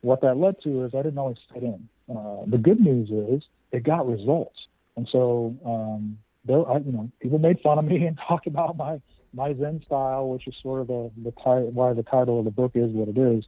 What 0.00 0.22
that 0.22 0.36
led 0.36 0.60
to 0.62 0.84
is 0.84 0.94
I 0.94 1.02
didn't 1.02 1.18
always 1.18 1.38
fit 1.52 1.62
in. 1.62 1.88
Uh, 2.10 2.44
the 2.46 2.58
good 2.58 2.80
news 2.80 3.10
is 3.10 3.42
it 3.72 3.82
got 3.82 4.08
results, 4.08 4.66
and 4.96 5.08
so 5.10 5.56
um, 5.64 6.18
there, 6.44 6.68
I, 6.68 6.78
you 6.78 6.92
know, 6.92 7.10
people 7.20 7.38
made 7.38 7.60
fun 7.60 7.78
of 7.78 7.84
me 7.84 8.06
and 8.06 8.18
talked 8.28 8.46
about 8.46 8.76
my 8.76 9.00
my 9.32 9.52
Zen 9.54 9.82
style, 9.84 10.28
which 10.28 10.46
is 10.46 10.54
sort 10.62 10.80
of 10.82 10.86
the, 10.86 11.10
the 11.22 11.30
why 11.30 11.92
the 11.92 12.04
title 12.04 12.38
of 12.38 12.44
the 12.44 12.50
book 12.50 12.72
is 12.74 12.90
what 12.92 13.08
it 13.08 13.18
is. 13.18 13.44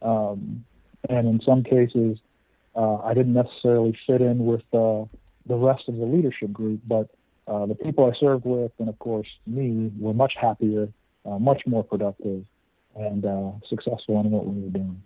Um, 0.00 0.64
and 1.08 1.26
in 1.26 1.40
some 1.44 1.64
cases, 1.64 2.18
uh, 2.76 2.96
I 2.98 3.14
didn't 3.14 3.34
necessarily 3.34 3.98
fit 4.06 4.20
in 4.20 4.46
with 4.46 4.62
uh, 4.72 5.04
the 5.46 5.56
rest 5.56 5.84
of 5.88 5.96
the 5.96 6.04
leadership 6.04 6.52
group, 6.52 6.80
but 6.86 7.08
uh, 7.46 7.66
the 7.66 7.74
people 7.74 8.10
I 8.10 8.18
served 8.18 8.44
with, 8.44 8.72
and 8.78 8.88
of 8.88 8.98
course 8.98 9.26
me, 9.46 9.90
were 9.98 10.14
much 10.14 10.34
happier, 10.40 10.88
uh, 11.26 11.38
much 11.38 11.62
more 11.66 11.84
productive, 11.84 12.44
and 12.96 13.24
uh, 13.24 13.50
successful 13.68 14.20
in 14.20 14.30
what 14.30 14.46
we 14.46 14.62
were 14.62 14.70
doing. 14.70 15.02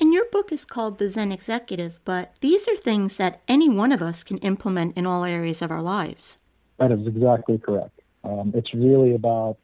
And 0.00 0.14
your 0.14 0.24
book 0.32 0.50
is 0.50 0.64
called 0.64 0.96
The 0.96 1.10
Zen 1.10 1.30
Executive, 1.30 2.00
but 2.06 2.34
these 2.40 2.66
are 2.66 2.76
things 2.76 3.18
that 3.18 3.42
any 3.46 3.68
one 3.68 3.92
of 3.92 4.00
us 4.00 4.24
can 4.24 4.38
implement 4.38 4.96
in 4.96 5.04
all 5.04 5.24
areas 5.24 5.60
of 5.60 5.70
our 5.70 5.82
lives. 5.82 6.38
That 6.78 6.90
is 6.90 7.06
exactly 7.06 7.58
correct. 7.58 8.00
Um, 8.24 8.52
it's 8.54 8.72
really 8.72 9.14
about, 9.14 9.58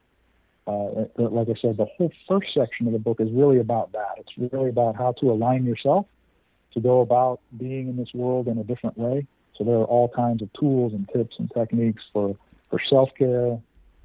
uh, 0.67 1.07
like 1.17 1.49
I 1.49 1.55
said, 1.59 1.79
the 1.79 1.87
whole 1.97 2.13
first 2.29 2.53
section 2.53 2.87
of 2.87 2.93
the 2.93 2.99
book 2.99 3.19
is 3.19 3.31
really 3.33 3.61
about 3.61 3.93
that. 3.93 4.19
It's 4.19 4.53
really 4.53 4.69
about 4.69 4.95
how 4.95 5.13
to 5.21 5.31
align 5.31 5.65
yourself 5.65 6.07
to 6.75 6.81
go 6.81 7.01
about 7.01 7.41
being 7.57 7.89
in 7.89 7.97
this 7.97 8.13
world 8.13 8.47
in 8.47 8.59
a 8.59 8.65
different 8.65 8.99
way. 8.99 9.27
So 9.57 9.65
there 9.65 9.77
are 9.77 9.85
all 9.85 10.09
kinds 10.09 10.43
of 10.43 10.53
tools 10.53 10.93
and 10.93 11.09
tips 11.09 11.37
and 11.39 11.51
techniques 11.51 12.03
for, 12.13 12.37
for 12.69 12.79
self 12.91 13.15
care, 13.15 13.59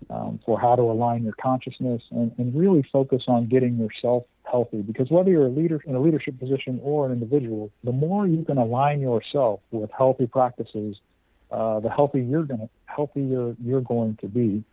um, 0.10 0.40
for 0.46 0.58
how 0.58 0.78
to 0.78 0.84
align 0.84 1.26
your 1.26 1.34
consciousness, 1.34 2.04
and, 2.12 2.32
and 2.38 2.56
really 2.56 2.84
focus 2.84 3.24
on 3.28 3.48
getting 3.48 3.78
yourself 3.78 4.24
healthy. 4.52 4.82
Because 4.82 5.10
whether 5.10 5.30
you're 5.30 5.48
a 5.48 5.50
leader 5.50 5.82
in 5.86 5.96
a 5.96 6.00
leadership 6.00 6.40
position 6.40 6.80
or 6.84 7.06
an 7.06 7.12
individual, 7.12 7.72
the 7.84 7.92
more 7.92 8.28
you 8.28 8.44
can 8.44 8.58
align 8.58 9.00
yourself 9.00 9.62
with 9.72 9.90
healthy 9.98 10.28
practices, 10.28 10.98
uh, 11.52 11.80
the 11.80 11.90
healthier 11.90 12.22
you're 12.22 12.44
going 12.44 12.60
to 12.60 12.70
healthier 12.86 13.56
you're 13.64 13.82
going 13.82 14.18
to 14.22 14.28
be 14.28 14.64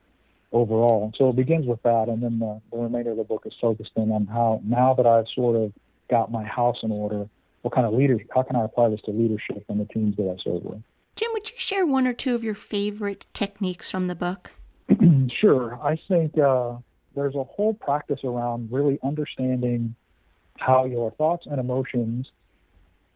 overall. 0.53 1.13
So 1.17 1.31
it 1.31 1.37
begins 1.37 1.67
with 1.67 1.83
that, 1.83 2.09
and 2.09 2.23
then 2.23 2.39
the, 2.39 2.61
the 2.73 2.79
remainder 2.79 3.13
of 3.13 3.17
the 3.19 3.25
book 3.25 3.43
is 3.47 3.53
focused 3.61 3.93
in 3.97 4.11
on 4.11 4.27
how 4.27 4.61
now 4.65 4.95
that 4.95 5.07
I've 5.07 5.27
sort 5.35 5.57
of 5.57 5.73
got 6.11 6.31
my 6.31 6.45
house 6.45 6.79
in 6.83 6.91
order, 6.91 7.29
what 7.63 7.75
kind 7.75 7.87
of 7.87 7.93
leader? 7.93 8.19
How 8.35 8.43
can 8.43 8.57
I 8.57 8.65
apply 8.65 8.89
this 8.91 9.01
to 9.03 9.11
leadership 9.11 9.65
and 9.69 9.81
the 9.81 9.85
teams 9.87 10.17
that 10.17 10.29
I 10.29 10.43
serve 10.43 10.65
with? 10.65 10.83
Jim, 11.17 11.31
would 11.33 11.51
you 11.51 11.57
share 11.57 11.85
one 11.85 12.07
or 12.07 12.13
two 12.13 12.35
of 12.35 12.45
your 12.45 12.55
favorite 12.55 13.27
techniques 13.35 13.91
from 13.91 14.07
the 14.07 14.15
book? 14.15 14.53
sure. 15.41 15.79
I 15.83 15.99
think 16.09 16.39
uh, 16.39 16.77
there's 17.19 17.35
a 17.35 17.45
whole 17.45 17.75
practice 17.75 18.21
around 18.25 18.71
really 18.71 18.99
understanding 19.03 19.95
how 20.59 20.85
your 20.85 21.11
thoughts 21.13 21.47
and 21.47 21.59
emotions 21.59 22.31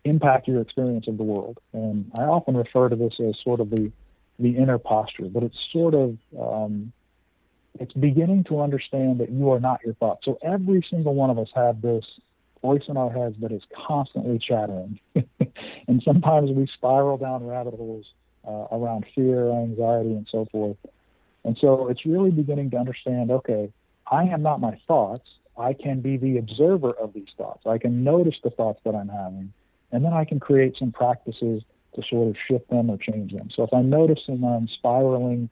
impact 0.04 0.48
your 0.48 0.60
experience 0.60 1.06
of 1.08 1.16
the 1.16 1.22
world. 1.22 1.58
And 1.72 2.10
I 2.18 2.22
often 2.22 2.56
refer 2.56 2.88
to 2.88 2.96
this 2.96 3.14
as 3.20 3.34
sort 3.42 3.60
of 3.60 3.70
the 3.70 3.92
the 4.38 4.56
inner 4.56 4.78
posture, 4.78 5.26
but 5.26 5.42
it's 5.42 5.56
sort 5.72 5.94
of 5.94 6.16
um, 6.38 6.92
it's 7.78 7.92
beginning 7.92 8.44
to 8.44 8.60
understand 8.60 9.20
that 9.20 9.30
you 9.30 9.50
are 9.52 9.60
not 9.60 9.80
your 9.84 9.94
thoughts. 9.94 10.24
So 10.24 10.38
every 10.42 10.84
single 10.90 11.14
one 11.14 11.30
of 11.30 11.38
us 11.38 11.48
have 11.54 11.80
this 11.80 12.04
voice 12.60 12.82
in 12.88 12.96
our 12.96 13.10
heads 13.10 13.36
that 13.40 13.52
is 13.52 13.62
constantly 13.86 14.38
chattering, 14.38 14.98
and 15.88 16.02
sometimes 16.04 16.50
we 16.50 16.66
spiral 16.74 17.18
down 17.18 17.46
rabbit 17.46 17.74
holes 17.74 18.06
uh, 18.46 18.66
around 18.72 19.04
fear, 19.14 19.50
anxiety, 19.52 20.12
and 20.12 20.26
so 20.30 20.46
forth. 20.50 20.76
And 21.44 21.56
so 21.60 21.88
it's 21.88 22.04
really 22.06 22.30
beginning 22.30 22.70
to 22.70 22.78
understand. 22.78 23.30
Okay, 23.30 23.72
I 24.12 24.24
am 24.24 24.42
not 24.42 24.60
my 24.60 24.78
thoughts. 24.86 25.26
I 25.58 25.72
can 25.72 26.02
be 26.02 26.18
the 26.18 26.36
observer 26.36 26.90
of 26.90 27.14
these 27.14 27.30
thoughts. 27.38 27.62
I 27.66 27.78
can 27.78 28.04
notice 28.04 28.34
the 28.44 28.50
thoughts 28.50 28.80
that 28.84 28.94
I'm 28.94 29.08
having, 29.08 29.54
and 29.90 30.04
then 30.04 30.12
I 30.12 30.26
can 30.26 30.38
create 30.38 30.76
some 30.78 30.92
practices 30.92 31.62
to 31.94 32.02
sort 32.10 32.28
of 32.28 32.36
shift 32.46 32.68
them 32.68 32.90
or 32.90 32.98
change 32.98 33.32
them. 33.32 33.48
So 33.54 33.62
if 33.62 33.72
I'm 33.72 33.88
noticing 33.88 34.44
I'm 34.44 34.68
spiraling 34.68 35.48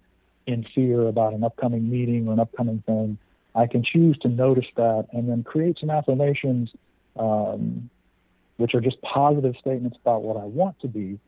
in 0.47 0.67
fear 0.75 1.09
about 1.09 1.33
an 1.33 1.43
upcoming 1.43 1.89
meeting 1.91 2.29
or 2.29 2.35
an 2.35 2.41
upcoming 2.41 2.83
thing, 2.85 3.17
I 3.55 3.67
can 3.67 3.83
choose 3.83 4.19
to 4.19 4.29
notice 4.29 4.67
that 4.77 5.07
and 5.13 5.29
then 5.29 5.43
create 5.43 5.79
some 5.81 5.91
affirmations, 5.91 6.71
um, 7.17 7.89
which 8.59 8.75
are 8.75 8.81
just 8.83 9.01
positive 9.01 9.57
statements 9.59 9.97
about 10.03 10.23
what 10.23 10.37
I 10.37 10.45
want 10.45 10.79
to 10.81 10.89
be, 10.89 11.19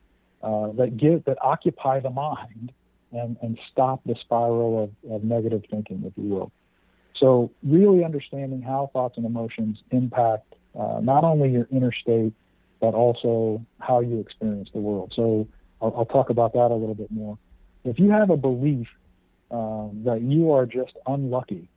uh, 0.42 0.72
that 0.72 0.98
give 0.98 1.24
that 1.24 1.38
occupy 1.40 2.00
the 2.00 2.10
mind 2.10 2.72
and 3.10 3.38
and 3.40 3.58
stop 3.70 4.00
the 4.04 4.16
spiral 4.16 4.84
of, 4.84 5.10
of 5.10 5.24
negative 5.24 5.64
thinking, 5.70 6.04
if 6.04 6.12
you 6.16 6.28
will. 6.28 6.52
So 7.22 7.52
really 7.62 8.04
understanding 8.04 8.62
how 8.62 8.90
thoughts 8.92 9.16
and 9.16 9.24
emotions 9.24 9.78
impact 9.92 10.54
uh, 10.76 10.98
not 11.00 11.22
only 11.22 11.50
your 11.50 11.68
inner 11.70 11.92
state 11.92 12.32
but 12.80 12.94
also 12.94 13.64
how 13.78 14.00
you 14.00 14.18
experience 14.18 14.68
the 14.74 14.80
world. 14.80 15.12
So 15.14 15.46
I'll, 15.80 15.94
I'll 15.98 16.04
talk 16.04 16.30
about 16.30 16.52
that 16.54 16.72
a 16.72 16.74
little 16.74 16.96
bit 16.96 17.12
more. 17.12 17.38
If 17.84 18.00
you 18.00 18.10
have 18.10 18.30
a 18.30 18.36
belief 18.36 18.88
um, 19.52 20.02
that 20.04 20.20
you 20.22 20.50
are 20.50 20.66
just 20.66 20.94
unlucky 21.06 21.68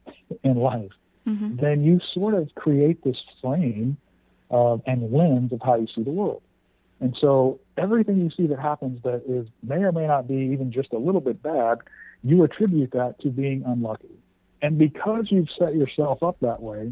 in 0.44 0.56
life, 0.58 0.92
mm-hmm. 1.28 1.58
then 1.58 1.84
you 1.84 2.00
sort 2.12 2.34
of 2.34 2.50
create 2.56 3.04
this 3.04 3.18
frame 3.40 3.98
uh, 4.50 4.78
and 4.88 5.12
lens 5.12 5.54
of 5.54 5.62
how 5.64 5.76
you 5.76 5.88
see 5.94 6.02
the 6.02 6.10
world. 6.10 6.42
And 7.02 7.16
so 7.22 7.60
everything 7.78 8.18
you 8.18 8.32
see 8.36 8.48
that 8.48 8.60
happens 8.60 9.04
that 9.04 9.22
is 9.28 9.48
may 9.62 9.84
or 9.84 9.92
may 9.92 10.08
not 10.08 10.28
be 10.28 10.50
even 10.54 10.72
just 10.72 10.92
a 10.92 10.98
little 10.98 11.22
bit 11.22 11.44
bad, 11.44 11.80
you 12.24 12.44
attribute 12.44 12.92
that 12.94 13.20
to 13.22 13.30
being 13.30 13.64
unlucky. 13.64 14.15
And 14.66 14.80
because 14.80 15.28
you've 15.30 15.50
set 15.60 15.76
yourself 15.76 16.24
up 16.24 16.38
that 16.42 16.60
way, 16.60 16.92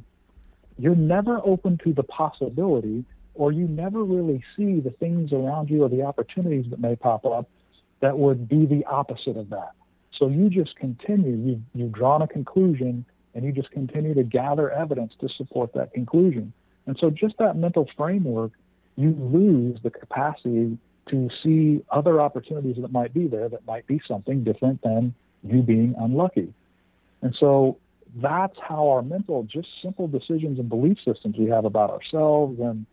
you're 0.78 0.96
never 0.96 1.42
open 1.44 1.80
to 1.84 1.92
the 1.92 2.04
possibility 2.04 3.04
or 3.34 3.52
you 3.52 3.68
never 3.68 4.04
really 4.04 4.44
see 4.56 4.80
the 4.80 4.92
things 4.92 5.34
around 5.34 5.72
you 5.72 5.82
or 5.82 5.90
the 5.90 6.04
opportunities 6.04 6.70
that 6.70 6.80
may 6.80 6.96
pop 6.96 7.26
up 7.26 7.50
that 8.00 8.20
would 8.20 8.48
be 8.48 8.68
the 8.68 8.86
opposite 8.86 9.38
of 9.38 9.50
that. 9.50 9.72
So 10.20 10.28
you 10.28 10.52
just 10.52 10.76
continue, 10.76 11.36
you, 11.36 11.64
you've 11.74 11.94
drawn 11.94 12.22
a 12.22 12.28
conclusion, 12.28 13.06
and 13.34 13.44
you 13.44 13.52
just 13.52 13.72
continue 13.72 14.14
to 14.14 14.24
gather 14.24 14.70
evidence 14.70 15.14
to 15.22 15.28
support 15.36 15.74
that 15.74 15.96
conclusion. 15.96 16.54
And 16.86 16.96
so 17.02 17.10
just 17.10 17.40
that 17.40 17.56
mental 17.56 17.90
framework, 17.98 18.52
you 18.98 19.18
lose 19.20 19.80
the 19.82 19.90
capacity 19.90 20.78
to 21.10 21.30
see 21.42 21.84
other 21.90 22.22
opportunities 22.22 22.76
that 22.80 22.92
might 22.92 23.16
be 23.16 23.26
there 23.26 23.50
that 23.50 23.66
might 23.66 23.88
be 23.88 24.00
something 24.08 24.44
different 24.44 24.84
than 24.84 25.16
you 25.42 25.64
being 25.64 25.96
unlucky. 25.98 26.54
And 27.24 27.36
so 27.40 27.80
that's 28.22 28.58
how 28.62 28.90
our 28.90 29.02
mental, 29.02 29.44
just 29.44 29.68
simple 29.82 30.08
decisions 30.08 30.60
and 30.60 30.70
belief 30.70 30.98
systems 31.04 31.36
we 31.38 31.50
have 31.50 31.66
about 31.66 31.90
ourselves 31.90 32.60
and 32.60 32.86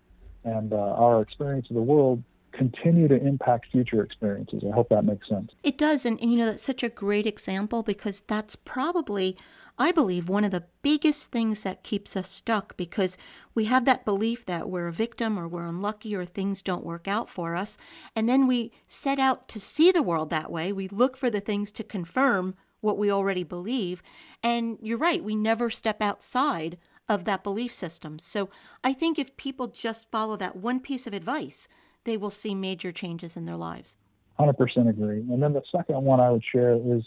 and 0.42 0.72
uh, 0.72 0.76
our 0.76 1.20
experience 1.20 1.68
of 1.68 1.76
the 1.76 1.82
world 1.82 2.22
continue 2.52 3.08
to 3.08 3.14
impact 3.14 3.66
future 3.70 4.02
experiences. 4.02 4.62
I 4.66 4.74
hope 4.74 4.88
that 4.88 5.04
makes 5.04 5.28
sense. 5.28 5.52
It 5.62 5.76
does. 5.76 6.06
And, 6.06 6.20
and, 6.20 6.32
you 6.32 6.38
know, 6.38 6.46
that's 6.46 6.62
such 6.62 6.82
a 6.82 6.88
great 6.88 7.26
example 7.26 7.82
because 7.82 8.22
that's 8.22 8.56
probably, 8.56 9.36
I 9.78 9.92
believe, 9.92 10.28
one 10.28 10.44
of 10.44 10.50
the 10.50 10.64
biggest 10.82 11.30
things 11.30 11.62
that 11.62 11.82
keeps 11.82 12.16
us 12.16 12.28
stuck 12.28 12.76
because 12.78 13.18
we 13.54 13.66
have 13.66 13.84
that 13.84 14.04
belief 14.04 14.46
that 14.46 14.68
we're 14.68 14.88
a 14.88 14.92
victim 14.92 15.38
or 15.38 15.46
we're 15.46 15.66
unlucky 15.66 16.16
or 16.16 16.24
things 16.24 16.62
don't 16.62 16.84
work 16.84 17.06
out 17.06 17.28
for 17.28 17.54
us. 17.54 17.76
And 18.16 18.28
then 18.28 18.46
we 18.46 18.72
set 18.86 19.18
out 19.18 19.46
to 19.48 19.60
see 19.60 19.92
the 19.92 20.02
world 20.02 20.30
that 20.30 20.50
way. 20.50 20.72
We 20.72 20.88
look 20.88 21.16
for 21.16 21.30
the 21.30 21.40
things 21.40 21.70
to 21.72 21.84
confirm 21.84 22.56
what 22.80 22.98
we 22.98 23.10
already 23.10 23.44
believe. 23.44 24.02
And 24.42 24.78
you're 24.80 24.98
right, 24.98 25.22
we 25.22 25.36
never 25.36 25.70
step 25.70 26.02
outside 26.02 26.78
of 27.08 27.24
that 27.24 27.42
belief 27.42 27.72
system. 27.72 28.18
So 28.18 28.50
I 28.84 28.92
think 28.92 29.18
if 29.18 29.36
people 29.36 29.66
just 29.66 30.10
follow 30.10 30.36
that 30.36 30.56
one 30.56 30.80
piece 30.80 31.06
of 31.06 31.12
advice, 31.12 31.66
they 32.04 32.16
will 32.16 32.30
see 32.30 32.54
major 32.54 32.92
changes 32.92 33.36
in 33.36 33.46
their 33.46 33.56
lives. 33.56 33.98
100% 34.38 34.88
agree. 34.88 35.20
And 35.30 35.42
then 35.42 35.52
the 35.52 35.62
second 35.70 36.02
one 36.02 36.20
I 36.20 36.30
would 36.30 36.44
share 36.44 36.74
is 36.74 37.02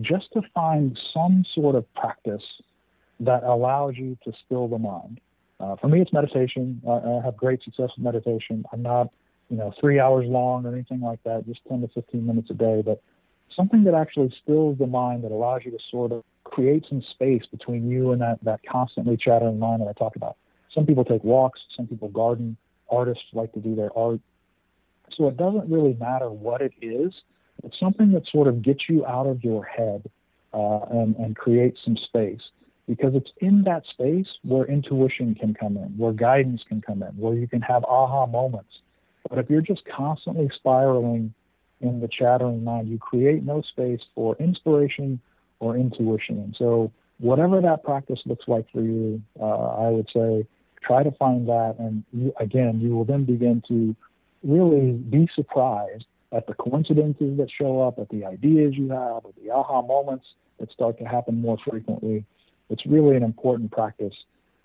just 0.00 0.26
to 0.34 0.42
find 0.54 0.98
some 1.12 1.44
sort 1.54 1.74
of 1.74 1.92
practice 1.94 2.42
that 3.20 3.42
allows 3.44 3.94
you 3.96 4.16
to 4.24 4.32
still 4.44 4.68
the 4.68 4.78
mind. 4.78 5.20
Uh, 5.58 5.74
for 5.76 5.88
me, 5.88 6.00
it's 6.00 6.12
meditation. 6.12 6.82
I, 6.86 6.92
I 6.92 7.20
have 7.24 7.36
great 7.36 7.62
success 7.62 7.90
with 7.96 8.04
meditation. 8.04 8.64
I'm 8.72 8.82
not, 8.82 9.10
you 9.48 9.56
know, 9.56 9.72
three 9.80 9.98
hours 9.98 10.26
long 10.28 10.66
or 10.66 10.72
anything 10.72 11.00
like 11.00 11.22
that, 11.24 11.46
just 11.46 11.60
10 11.68 11.80
to 11.80 11.88
15 11.88 12.26
minutes 12.26 12.50
a 12.50 12.54
day, 12.54 12.82
but 12.84 13.02
something 13.56 13.84
that 13.84 13.94
actually 13.94 14.32
stills 14.42 14.78
the 14.78 14.86
mind 14.86 15.24
that 15.24 15.32
allows 15.32 15.62
you 15.64 15.70
to 15.70 15.78
sort 15.90 16.12
of 16.12 16.22
create 16.44 16.84
some 16.88 17.02
space 17.10 17.42
between 17.50 17.90
you 17.90 18.12
and 18.12 18.20
that, 18.20 18.38
that 18.42 18.60
constantly 18.70 19.16
chattering 19.16 19.58
mind 19.58 19.80
that 19.80 19.88
I 19.88 19.92
talk 19.92 20.14
about. 20.16 20.36
Some 20.72 20.86
people 20.86 21.04
take 21.04 21.24
walks, 21.24 21.60
some 21.76 21.86
people 21.86 22.08
garden, 22.08 22.56
artists 22.90 23.24
like 23.32 23.52
to 23.54 23.60
do 23.60 23.74
their 23.74 23.96
art. 23.96 24.20
So 25.16 25.28
it 25.28 25.36
doesn't 25.36 25.70
really 25.70 25.94
matter 25.94 26.30
what 26.30 26.60
it 26.60 26.72
is. 26.82 27.12
It's 27.64 27.78
something 27.80 28.12
that 28.12 28.28
sort 28.30 28.46
of 28.48 28.62
gets 28.62 28.88
you 28.88 29.06
out 29.06 29.26
of 29.26 29.42
your 29.42 29.64
head 29.64 30.08
uh, 30.52 30.80
and, 30.90 31.16
and 31.16 31.34
creates 31.34 31.78
some 31.84 31.96
space 31.96 32.42
because 32.86 33.14
it's 33.14 33.30
in 33.38 33.62
that 33.64 33.82
space 33.90 34.28
where 34.42 34.64
intuition 34.66 35.34
can 35.34 35.54
come 35.54 35.76
in, 35.76 35.96
where 35.96 36.12
guidance 36.12 36.62
can 36.68 36.80
come 36.80 37.02
in, 37.02 37.08
where 37.16 37.34
you 37.34 37.48
can 37.48 37.60
have 37.62 37.82
aha 37.84 38.26
moments. 38.26 38.70
But 39.28 39.38
if 39.38 39.50
you're 39.50 39.62
just 39.62 39.82
constantly 39.84 40.48
spiraling 40.54 41.34
in 41.80 42.00
the 42.00 42.08
chattering 42.08 42.64
mind, 42.64 42.88
you 42.88 42.98
create 42.98 43.42
no 43.42 43.62
space 43.62 44.00
for 44.14 44.36
inspiration 44.36 45.20
or 45.60 45.76
intuition. 45.76 46.38
And 46.38 46.54
so, 46.58 46.92
whatever 47.18 47.60
that 47.60 47.82
practice 47.84 48.20
looks 48.26 48.46
like 48.46 48.66
for 48.72 48.82
you, 48.82 49.22
uh, 49.40 49.44
I 49.44 49.88
would 49.88 50.08
say 50.12 50.46
try 50.82 51.02
to 51.02 51.10
find 51.12 51.48
that. 51.48 51.76
And 51.78 52.04
you, 52.12 52.32
again, 52.38 52.80
you 52.80 52.90
will 52.90 53.04
then 53.04 53.24
begin 53.24 53.62
to 53.68 53.94
really 54.42 54.92
be 54.92 55.28
surprised 55.34 56.04
at 56.32 56.46
the 56.46 56.54
coincidences 56.54 57.36
that 57.38 57.48
show 57.50 57.80
up, 57.82 57.98
at 57.98 58.08
the 58.10 58.24
ideas 58.24 58.74
you 58.76 58.90
have, 58.90 59.24
at 59.24 59.34
the 59.42 59.50
aha 59.50 59.82
moments 59.82 60.26
that 60.58 60.70
start 60.70 60.98
to 60.98 61.04
happen 61.04 61.40
more 61.40 61.56
frequently. 61.68 62.24
It's 62.68 62.84
really 62.86 63.16
an 63.16 63.22
important 63.22 63.70
practice 63.70 64.14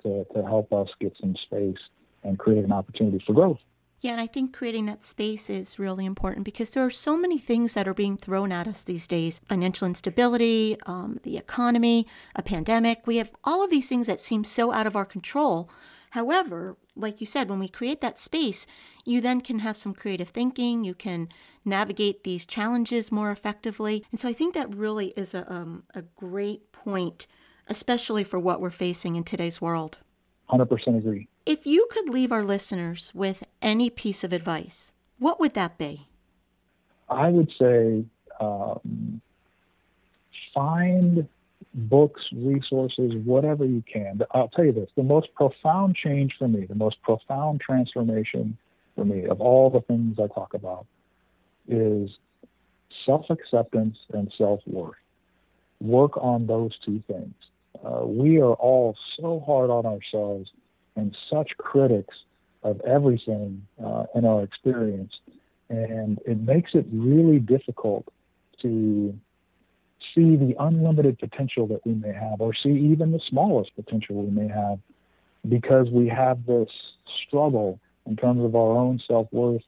to, 0.04 0.26
to 0.34 0.44
help 0.44 0.74
us 0.74 0.90
get 1.00 1.16
some 1.20 1.36
space 1.46 1.78
and 2.24 2.38
create 2.38 2.64
an 2.64 2.72
opportunity 2.72 3.24
for 3.26 3.34
growth. 3.34 3.60
Yeah, 4.02 4.14
and 4.14 4.22
I 4.22 4.26
think 4.26 4.52
creating 4.52 4.88
that 4.88 5.04
space 5.04 5.48
is 5.48 5.78
really 5.78 6.08
important 6.08 6.44
because 6.44 6.72
there 6.72 6.84
are 6.84 6.90
so 6.90 7.16
many 7.16 7.38
things 7.38 7.76
that 7.76 7.88
are 7.88 7.94
being 7.94 8.18
thrown 8.18 8.52
at 8.52 8.68
us 8.68 8.84
these 8.84 9.08
days 9.08 9.40
financial 9.48 9.88
instability, 9.88 10.76
um, 10.88 11.20
the 11.22 11.38
economy, 11.38 12.08
a 12.36 12.42
pandemic. 12.42 13.06
We 13.06 13.18
have 13.18 13.32
all 13.44 13.64
of 13.64 13.70
these 13.70 13.88
things 13.88 14.08
that 14.08 14.20
seem 14.20 14.44
so 14.44 14.72
out 14.72 14.88
of 14.88 14.96
our 14.96 15.06
control. 15.06 15.70
However, 16.12 16.78
like 16.96 17.22
you 17.22 17.28
said, 17.28 17.48
when 17.48 17.60
we 17.60 17.70
create 17.70 18.02
that 18.02 18.18
space, 18.18 18.66
you 19.06 19.22
then 19.22 19.40
can 19.40 19.60
have 19.60 19.78
some 19.78 19.94
creative 19.94 20.30
thinking. 20.30 20.84
You 20.84 20.96
can 20.96 21.30
navigate 21.64 22.24
these 22.24 22.48
challenges 22.48 23.12
more 23.12 23.32
effectively. 23.32 24.04
And 24.10 24.20
so 24.20 24.28
I 24.28 24.34
think 24.34 24.56
that 24.56 24.76
really 24.76 25.10
is 25.10 25.36
a, 25.36 25.50
um, 25.54 25.84
a 25.94 26.02
great 26.02 26.72
point, 26.72 27.28
especially 27.68 28.24
for 28.24 28.40
what 28.40 28.60
we're 28.60 28.72
facing 28.72 29.16
in 29.16 29.24
today's 29.24 29.62
world. 29.62 30.00
100% 30.52 30.98
agree. 30.98 31.28
If 31.46 31.66
you 31.66 31.88
could 31.92 32.10
leave 32.10 32.32
our 32.32 32.44
listeners 32.44 33.12
with 33.14 33.48
any 33.62 33.90
piece 33.90 34.24
of 34.24 34.34
advice, 34.34 34.94
what 35.18 35.40
would 35.40 35.54
that 35.54 35.78
be? 35.78 36.08
I 37.10 37.30
would 37.30 37.52
say 37.60 38.06
um, 38.40 39.22
find 40.54 41.28
books, 41.74 42.22
resources, 42.34 43.14
whatever 43.24 43.66
you 43.66 43.84
can. 43.92 44.22
I'll 44.32 44.50
tell 44.50 44.66
you 44.66 44.72
this 44.72 44.90
the 44.96 45.04
most 45.04 45.34
profound 45.36 45.96
change 45.96 46.34
for 46.38 46.48
me, 46.48 46.66
the 46.66 46.76
most 46.76 47.02
profound 47.02 47.62
transformation 47.62 48.58
for 48.96 49.06
me 49.06 49.26
of 49.26 49.40
all 49.40 49.70
the 49.70 49.82
things 49.82 50.18
I 50.20 50.28
talk 50.28 50.54
about 50.54 50.86
is 51.68 52.10
self 53.06 53.30
acceptance 53.30 53.98
and 54.14 54.32
self 54.38 54.62
worth. 54.66 54.96
Work 55.80 56.18
on 56.18 56.48
those 56.48 56.72
two 56.86 57.02
things. 57.08 57.34
Uh, 57.84 58.06
we 58.06 58.40
are 58.40 58.54
all 58.54 58.96
so 59.20 59.44
hard 59.46 59.70
on 59.70 59.86
ourselves 59.86 60.52
and 60.96 61.16
such 61.30 61.52
critics 61.58 62.16
of 62.64 62.80
everything 62.82 63.66
uh, 63.84 64.04
in 64.14 64.26
our 64.26 64.44
experience. 64.44 65.14
And 65.70 66.20
it 66.26 66.40
makes 66.40 66.72
it 66.74 66.86
really 66.92 67.40
difficult 67.40 68.08
to 68.62 69.18
see 70.14 70.36
the 70.36 70.54
unlimited 70.60 71.18
potential 71.20 71.66
that 71.68 71.86
we 71.86 71.94
may 71.94 72.14
have, 72.14 72.42
or 72.42 72.54
see 72.54 72.70
even 72.70 73.12
the 73.12 73.22
smallest 73.30 73.76
potential 73.76 74.16
we 74.24 74.30
may 74.30 74.48
have, 74.48 74.80
because 75.48 75.90
we 75.90 76.08
have 76.08 76.46
this 76.46 76.70
struggle 77.26 77.80
in 78.06 78.16
terms 78.16 78.44
of 78.44 78.56
our 78.56 78.76
own 78.78 79.02
self 79.08 79.28
worth 79.32 79.62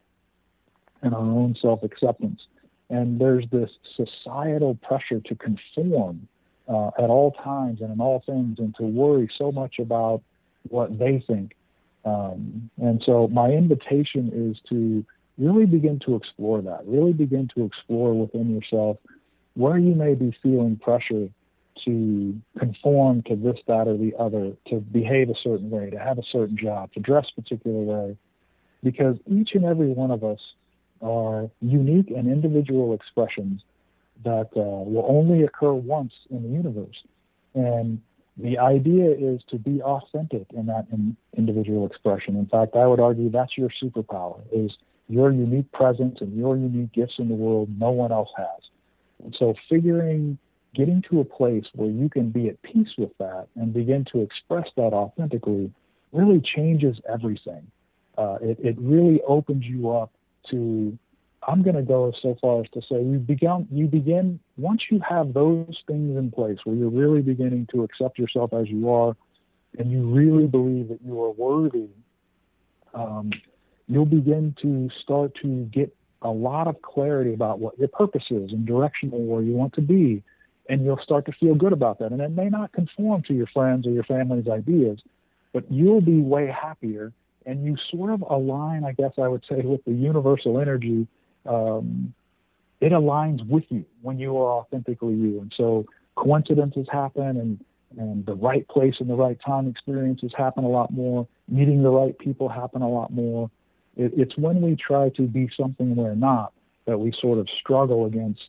and 1.02 1.14
our 1.14 1.22
own 1.22 1.56
self 1.62 1.84
acceptance. 1.84 2.42
And 2.90 3.20
there's 3.20 3.46
this 3.52 3.70
societal 3.96 4.76
pressure 4.76 5.22
to 5.22 5.36
conform 5.36 6.28
uh, 6.68 6.92
at 6.98 7.10
all 7.10 7.32
times 7.32 7.82
and 7.82 7.92
in 7.92 8.00
all 8.00 8.24
things 8.26 8.60
and 8.60 8.76
to 8.76 8.84
worry 8.84 9.30
so 9.38 9.52
much 9.52 9.80
about 9.80 10.22
what 10.70 10.98
they 10.98 11.24
think. 11.28 11.56
Um, 12.06 12.70
and 12.82 13.02
so 13.06 13.28
my 13.28 13.50
invitation 13.50 14.32
is 14.34 14.58
to 14.70 15.06
really 15.38 15.66
begin 15.66 16.00
to 16.06 16.16
explore 16.16 16.62
that, 16.62 16.82
really 16.86 17.14
begin 17.14 17.50
to 17.56 17.66
explore 17.66 18.14
within 18.14 18.54
yourself 18.54 18.98
where 19.56 19.78
you 19.78 19.94
may 19.94 20.14
be 20.16 20.36
feeling 20.42 20.78
pressure 20.78 21.30
to 21.86 22.42
conform 22.58 23.24
to 23.24 23.36
this, 23.36 23.58
that, 23.68 23.88
or 23.88 23.98
the 23.98 24.14
other, 24.18 24.54
to 24.68 24.78
behave 24.80 25.30
a 25.30 25.36
certain 25.44 25.70
way, 25.70 25.90
to 25.90 26.00
have 26.00 26.18
a 26.18 26.24
certain 26.32 26.58
job, 26.58 26.92
to 26.94 27.00
dress 27.00 27.26
a 27.38 27.42
particular 27.42 27.80
way, 27.80 28.18
because 28.84 29.18
each 29.28 29.52
and 29.54 29.66
every 29.66 29.90
one 29.90 30.12
of 30.12 30.24
us 30.24 30.40
are 31.02 31.50
unique 31.62 32.10
and 32.10 32.32
individual 32.32 32.94
expressions 32.94 33.62
that 34.24 34.50
uh, 34.56 34.84
will 34.90 35.06
only 35.08 35.44
occur 35.44 35.74
once 35.74 36.14
in 36.30 36.44
the 36.44 36.50
universe. 36.50 37.04
And 37.54 38.02
the 38.38 38.58
idea 38.58 39.12
is 39.12 39.42
to 39.50 39.58
be 39.58 39.82
authentic 39.82 40.48
in 40.54 40.66
that 40.68 40.88
in 40.92 41.16
individual 41.38 41.86
expression. 41.86 42.36
In 42.36 42.48
fact, 42.48 42.76
I 42.76 42.88
would 42.88 43.00
argue 43.00 43.30
that's 43.30 43.58
your 43.58 43.70
superpower 43.82 44.42
is 44.52 44.72
your 45.08 45.32
unique 45.32 45.72
presence 45.72 46.20
and 46.22 46.36
your 46.36 46.58
unique 46.58 46.94
gifts 46.94 47.16
in 47.20 47.28
the 47.30 47.36
world 47.36 47.70
no 47.78 47.92
one 47.92 48.12
else 48.12 48.30
has. 48.38 48.62
And 49.24 49.36
so 49.38 49.54
figuring 49.70 50.38
getting 50.74 51.04
to 51.10 51.20
a 51.20 51.26
place 51.26 51.66
where 51.74 51.90
you 51.90 52.10
can 52.10 52.30
be 52.30 52.50
at 52.50 52.62
peace 52.64 52.90
with 52.98 53.12
that 53.20 53.48
and 53.56 53.74
begin 53.74 54.06
to 54.12 54.22
express 54.22 54.68
that 54.76 54.94
authentically 54.94 55.72
really 56.12 56.42
changes 56.42 56.98
everything. 57.12 57.68
Uh, 58.18 58.38
it, 58.42 58.58
it 58.60 58.76
really 58.80 59.22
opens 59.28 59.66
you 59.66 59.92
up 59.92 60.12
to 60.50 60.98
I'm 61.48 61.62
going 61.62 61.76
to 61.76 61.82
go 61.82 62.14
so 62.22 62.38
far 62.40 62.62
as 62.62 62.70
to 62.74 62.82
say 62.82 63.04
you 63.04 63.18
begin 63.20 63.68
you 63.72 63.88
begin 63.88 64.40
once 64.58 64.84
you 64.90 65.02
have 65.08 65.34
those 65.34 65.78
things 65.88 66.18
in 66.18 66.32
place 66.32 66.58
where 66.64 66.76
you're 66.76 66.90
really 66.90 67.22
beginning 67.22 67.68
to 67.74 67.84
accept 67.84 68.18
yourself 68.18 68.54
as 68.54 68.70
you 68.70 68.90
are, 68.90 69.16
and 69.78 69.92
you 69.92 70.10
really 70.10 70.48
believe 70.48 70.90
that 70.90 71.00
you 71.04 71.22
are 71.24 71.32
worthy. 71.32 71.90
Um, 72.94 73.32
you'll 73.88 74.06
begin 74.06 74.56
to 74.62 74.90
start 75.02 75.34
to 75.42 75.66
get 75.66 75.96
a 76.22 76.30
lot 76.30 76.68
of 76.68 76.82
clarity 76.82 77.34
about 77.34 77.60
what 77.60 77.78
your 77.78 77.90
purpose 77.90 78.24
is 78.30 78.52
and 78.52 78.66
direction 78.66 79.10
where 79.12 79.42
you 79.42 79.54
want 79.54 79.74
to 79.74 79.82
be, 79.82 80.24
and 80.70 80.86
you'll 80.86 81.02
start 81.04 81.26
to 81.26 81.34
feel 81.34 81.56
good 81.56 81.74
about 81.74 82.00
that. 82.00 82.12
And 82.12 82.22
it 82.22 82.32
may 82.32 82.50
not 82.50 82.72
conform 82.72 83.24
to 83.24 83.34
your 83.34 83.48
friends 83.48 83.86
or 83.86 83.92
your 83.92 84.04
family's 84.04 84.48
ideas, 84.48 85.00
but 85.52 85.70
you'll 85.72 86.02
be 86.02 86.22
way 86.22 86.48
happier, 86.48 87.12
and 87.46 87.66
you 87.66 87.76
sort 87.92 88.12
of 88.12 88.22
align, 88.22 88.86
I 88.86 88.94
guess 88.94 89.12
I 89.22 89.28
would 89.28 89.44
say, 89.50 89.62
with 89.62 89.84
the 89.84 89.92
universal 89.92 90.62
energy 90.62 91.08
um, 91.46 92.14
it 92.82 92.92
aligns 92.92 93.48
with 93.48 93.64
you 93.70 93.86
when 94.02 94.20
you 94.20 94.38
are 94.38 94.52
authentically 94.60 95.14
you. 95.14 95.40
And 95.42 95.54
so 95.56 95.86
coincidences 96.16 96.88
happen 96.92 97.38
and, 97.38 97.64
and 97.98 98.26
the 98.26 98.36
right 98.36 98.68
place 98.68 98.96
and 99.00 99.10
the 99.10 99.16
right 99.16 99.40
time 99.46 99.68
experiences 99.68 100.32
happen 100.38 100.64
a 100.64 100.70
lot 100.70 100.92
more. 100.92 101.28
Meeting 101.48 101.84
the 101.84 101.90
right 101.90 102.18
people 102.18 102.50
happen 102.50 102.82
a 102.82 102.90
lot 102.90 103.12
more. 103.12 103.50
It, 103.96 104.14
it's 104.18 104.38
when 104.38 104.62
we 104.62 104.76
try 104.76 105.10
to 105.10 105.24
be 105.24 105.50
something 105.58 105.96
we're 105.96 106.16
not 106.16 106.54
that 106.86 106.98
we 106.98 107.14
sort 107.22 107.40
of 107.40 107.48
struggle 107.60 108.06
against 108.06 108.42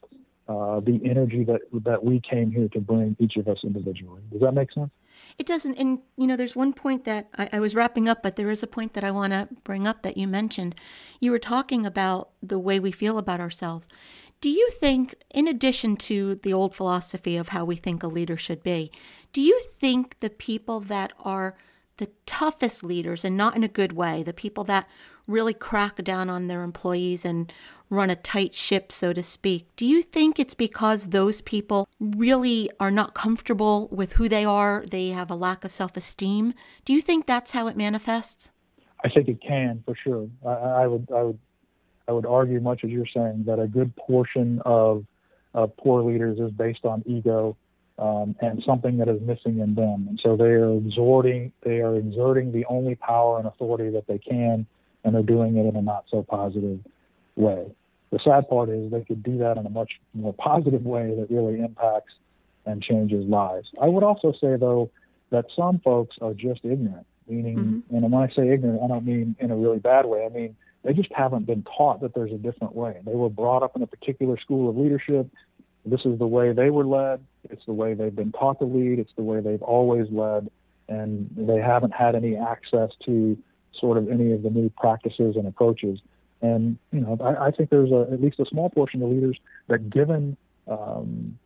uh, 0.49 0.81
the 0.81 1.01
energy 1.05 1.45
that 1.45 1.61
that 1.85 2.05
we 2.05 2.21
came 2.21 2.51
here 2.51 2.69
to 2.69 2.81
bring 2.81 3.17
each 3.19 3.37
of 3.37 3.49
us 3.49 3.59
individually. 3.63 4.21
Does 4.31 4.41
that 4.41 4.53
make 4.53 4.73
sense? 4.73 4.91
It 5.39 5.47
doesn't. 5.47 5.75
And, 5.75 6.01
you 6.17 6.27
know, 6.27 6.37
there's 6.37 6.57
one 6.57 6.73
point 6.73 7.05
that 7.05 7.29
I, 7.37 7.49
I 7.55 7.61
was 7.61 7.75
wrapping 7.75 8.09
up, 8.09 8.23
but 8.23 8.37
there 8.37 8.51
is 8.51 8.63
a 8.63 8.69
point 8.69 8.95
that 8.95 9.05
I 9.05 9.11
want 9.11 9.33
to 9.33 9.49
bring 9.65 9.87
up 9.87 10.03
that 10.03 10.17
you 10.17 10.29
mentioned. 10.29 10.75
You 11.21 11.31
were 11.31 11.39
talking 11.39 11.85
about 11.85 12.31
the 12.43 12.59
way 12.59 12.79
we 12.79 12.93
feel 12.93 13.19
about 13.19 13.41
ourselves. 13.41 13.89
Do 14.41 14.49
you 14.51 14.71
think, 14.71 15.15
in 15.31 15.49
addition 15.49 15.97
to 15.97 16.35
the 16.37 16.53
old 16.53 16.75
philosophy 16.75 17.37
of 17.37 17.49
how 17.49 17.65
we 17.65 17.77
think 17.77 18.03
a 18.03 18.09
leader 18.09 18.37
should 18.37 18.63
be, 18.63 18.93
do 19.33 19.41
you 19.41 19.59
think 19.61 20.21
the 20.21 20.31
people 20.31 20.81
that 20.81 21.13
are 21.21 21.57
the 21.97 22.11
toughest 22.27 22.83
leaders, 22.85 23.25
and 23.25 23.37
not 23.37 23.55
in 23.57 23.63
a 23.63 23.69
good 23.69 23.93
way, 23.93 24.23
the 24.23 24.33
people 24.33 24.65
that 24.65 24.89
really 25.27 25.55
crack 25.55 25.97
down 26.05 26.29
on 26.29 26.49
their 26.49 26.63
employees 26.63 27.25
and 27.25 27.53
run 27.91 28.11
a 28.11 28.17
tight 28.17 28.55
ship, 28.55 28.91
so 28.91 29.13
to 29.13 29.23
speak. 29.23 29.69
Do 29.77 29.87
you 29.87 30.03
think 30.03 30.39
it's 30.39 30.55
because 30.55 31.09
those 31.09 31.41
people 31.41 31.89
really 32.01 32.71
are 32.81 32.91
not 32.91 33.15
comfortable 33.15 33.89
with 33.91 34.15
who 34.15 34.29
they 34.29 34.45
are? 34.45 34.85
They 34.91 35.09
have 35.09 35.31
a 35.31 35.35
lack 35.35 35.65
of 35.65 35.73
self 35.73 35.97
esteem? 35.97 36.55
Do 36.85 36.93
you 36.93 37.01
think 37.01 37.27
that's 37.27 37.53
how 37.53 37.67
it 37.69 37.77
manifests? 37.77 38.51
I 39.05 39.09
think 39.09 39.29
it 39.29 39.41
can 39.41 39.83
for 39.85 39.95
sure. 39.95 40.29
I, 40.47 40.51
I, 40.51 40.87
would 40.87 41.09
I 41.15 41.23
would 41.23 41.39
I 42.09 42.13
would 42.13 42.27
argue 42.27 42.61
much 42.61 42.85
as 42.85 42.91
you're 42.91 43.07
saying 43.07 43.45
that 43.47 43.59
a 43.59 43.67
good 43.67 43.95
portion 43.97 44.61
of 44.65 45.05
of 45.53 45.77
poor 45.77 46.03
leaders 46.03 46.39
is 46.41 46.51
based 46.51 46.85
on 46.85 47.03
ego 47.07 47.57
um, 47.99 48.35
and 48.41 48.61
something 48.67 48.97
that 48.99 49.09
is 49.09 49.21
missing 49.21 49.61
in 49.61 49.77
them, 49.77 50.07
and 50.09 50.19
so 50.21 50.37
they 50.37 50.47
are 50.47 50.75
exhorting 50.75 51.53
they 51.63 51.81
are 51.81 51.97
exerting 51.97 52.51
the 52.51 52.65
only 52.67 52.95
power 52.97 53.39
and 53.39 53.47
authority 53.47 53.91
that 53.91 54.07
they 54.07 54.19
can, 54.19 54.67
and 55.05 55.15
they're 55.15 55.23
doing 55.23 55.57
it 55.57 55.67
in 55.67 55.77
a 55.77 55.83
not 55.83 56.05
so 56.11 56.23
positive 56.23 56.81
way. 57.37 57.67
The 58.11 58.19
sad 58.25 58.49
part 58.49 58.69
is 58.69 58.91
they 58.91 59.03
could 59.03 59.23
do 59.23 59.39
that 59.39 59.57
in 59.57 59.67
a 59.67 59.71
much 59.71 59.93
more 60.15 60.33
positive 60.33 60.85
way 60.85 61.15
that 61.17 61.31
really 61.31 61.61
impacts 61.61 62.15
and 62.67 62.83
changes 62.83 63.27
lives. 63.27 63.69
I 63.81 63.87
would 63.87 64.05
also 64.05 64.33
say, 64.33 64.57
though, 64.57 64.91
that 65.31 65.47
some 65.55 65.81
folks 65.81 66.17
are 66.23 66.33
just 66.33 66.61
ignorant, 66.65 67.07
meaning, 67.29 67.59
mm-hmm. 67.59 67.95
and 67.95 68.13
when 68.13 68.23
I 68.23 68.33
say 68.33 68.51
ignorant, 68.51 68.83
I 68.83 68.87
don't 68.87 69.05
mean 69.05 69.37
in 69.41 69.51
a 69.51 69.57
really 69.57 69.79
bad 69.79 70.07
way. 70.07 70.25
I 70.25 70.29
mean, 70.29 70.57
they 70.85 70.93
just 70.93 71.13
haven't 71.13 71.47
been 71.47 71.65
taught 71.65 72.03
that 72.03 72.15
there's 72.15 72.33
a 72.33 72.39
different 72.39 72.75
way. 72.75 73.01
They 73.05 73.15
were 73.15 73.31
brought 73.31 73.63
up 73.63 73.75
in 73.75 73.83
a 73.83 73.87
particular 73.87 74.39
school 74.39 74.69
of 74.69 74.77
leadership. 74.77 75.29
This 75.85 76.03
is 76.05 76.19
the 76.19 76.27
way 76.27 76.53
they 76.53 76.71
were 76.71 76.87
led. 76.87 77.25
It's 77.51 77.65
the 77.67 77.73
way 77.73 77.95
they've 77.95 78.15
been 78.15 78.33
taught 78.33 78.59
to 78.61 78.65
lead. 78.65 78.99
It's 78.99 79.13
the 79.17 79.23
way 79.23 79.41
they've 79.41 79.63
always 79.63 80.07
led. 80.11 80.51
And 80.89 81.31
they 81.37 81.59
haven't 81.59 81.93
had 81.93 82.15
any 82.15 82.37
access 82.37 82.91
to 83.07 83.37
sort 83.81 83.99
of 83.99 84.11
any 84.11 84.33
of 84.33 84.43
the 84.43 84.51
new 84.51 84.71
practices 84.71 85.37
and 85.37 85.47
approaches 85.47 86.01
and 86.45 86.77
you 86.93 87.01
know, 87.01 87.17
I, 87.23 87.47
I 87.47 87.51
think 87.51 87.71
there's 87.71 87.91
a, 87.91 88.07
at 88.13 88.21
least 88.21 88.39
a 88.39 88.45
small 88.45 88.69
portion 88.69 89.03
of 89.03 89.09
leaders 89.09 89.39
that, 89.69 89.89
given 89.89 90.37
um, 90.69 91.39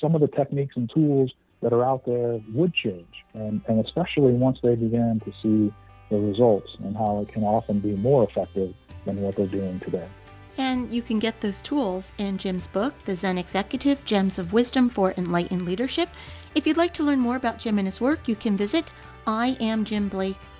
some 0.00 0.14
of 0.14 0.20
the 0.20 0.28
techniques 0.28 0.76
and 0.76 0.88
tools 0.88 1.32
that 1.62 1.72
are 1.72 1.84
out 1.84 2.06
there, 2.06 2.40
would 2.52 2.72
change, 2.74 3.24
and, 3.32 3.60
and 3.66 3.84
especially 3.84 4.32
once 4.32 4.58
they 4.62 4.76
begin 4.76 5.20
to 5.24 5.32
see 5.42 5.74
the 6.10 6.16
results 6.16 6.76
and 6.84 6.96
how 6.96 7.22
it 7.22 7.32
can 7.32 7.42
often 7.42 7.80
be 7.80 7.96
more 7.96 8.22
effective 8.22 8.72
than 9.04 9.20
what 9.20 9.34
they're 9.34 9.46
doing 9.46 9.80
today. 9.80 10.06
And 10.58 10.94
you 10.94 11.02
can 11.02 11.18
get 11.18 11.40
those 11.40 11.60
tools 11.60 12.12
in 12.18 12.38
Jim's 12.38 12.68
book, 12.68 12.94
The 13.06 13.16
Zen 13.16 13.36
Executive 13.36 14.04
Gems 14.04 14.38
of 14.38 14.52
Wisdom 14.52 14.88
for 14.88 15.12
Enlightened 15.16 15.62
Leadership. 15.62 16.08
If 16.54 16.68
you'd 16.68 16.76
like 16.76 16.94
to 16.94 17.02
learn 17.02 17.18
more 17.18 17.34
about 17.34 17.58
Jim 17.58 17.78
and 17.78 17.88
his 17.88 18.00
work, 18.00 18.28
you 18.28 18.36
can 18.36 18.56
visit 18.56 18.92
iamjimblake.com. 19.26 20.53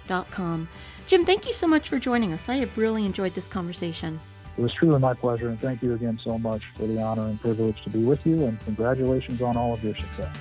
Jim, 1.07 1.25
thank 1.25 1.47
you 1.47 1.53
so 1.53 1.67
much 1.67 1.89
for 1.89 1.99
joining 1.99 2.33
us. 2.33 2.49
I 2.49 2.57
have 2.57 2.77
really 2.79 3.05
enjoyed 3.05 3.35
this 3.35 3.49
conversation. 3.49 4.21
It 4.57 4.63
was 4.63 4.73
truly 4.73 4.99
my 5.01 5.15
pleasure, 5.15 5.49
and 5.49 5.61
thank 5.61 5.83
you 5.83 5.95
again 5.95 6.19
so 6.23 6.39
much 6.39 6.63
for 6.77 6.87
the 6.87 7.03
honor 7.03 7.27
and 7.27 7.41
privilege 7.41 7.83
to 7.83 7.91
be 7.91 8.05
with 8.05 8.25
you, 8.27 8.45
and 8.45 8.59
congratulations 8.65 9.43
on 9.43 9.57
all 9.57 9.75
of 9.75 9.83
your 9.83 9.95
success. 9.97 10.35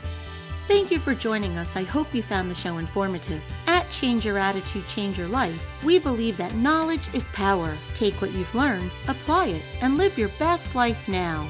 Thank 0.67 0.91
you 0.91 0.99
for 0.99 1.13
joining 1.13 1.57
us. 1.57 1.75
I 1.75 1.83
hope 1.83 2.13
you 2.13 2.21
found 2.21 2.49
the 2.49 2.55
show 2.55 2.77
informative. 2.77 3.43
At 3.67 3.89
Change 3.89 4.23
Your 4.25 4.37
Attitude, 4.37 4.87
Change 4.87 5.17
Your 5.17 5.27
Life, 5.27 5.83
we 5.83 5.99
believe 5.99 6.37
that 6.37 6.55
knowledge 6.55 7.13
is 7.13 7.27
power. 7.29 7.75
Take 7.95 8.21
what 8.21 8.31
you've 8.31 8.55
learned, 8.55 8.89
apply 9.07 9.47
it, 9.47 9.63
and 9.81 9.97
live 9.97 10.17
your 10.17 10.29
best 10.39 10.73
life 10.73 11.09
now. 11.09 11.49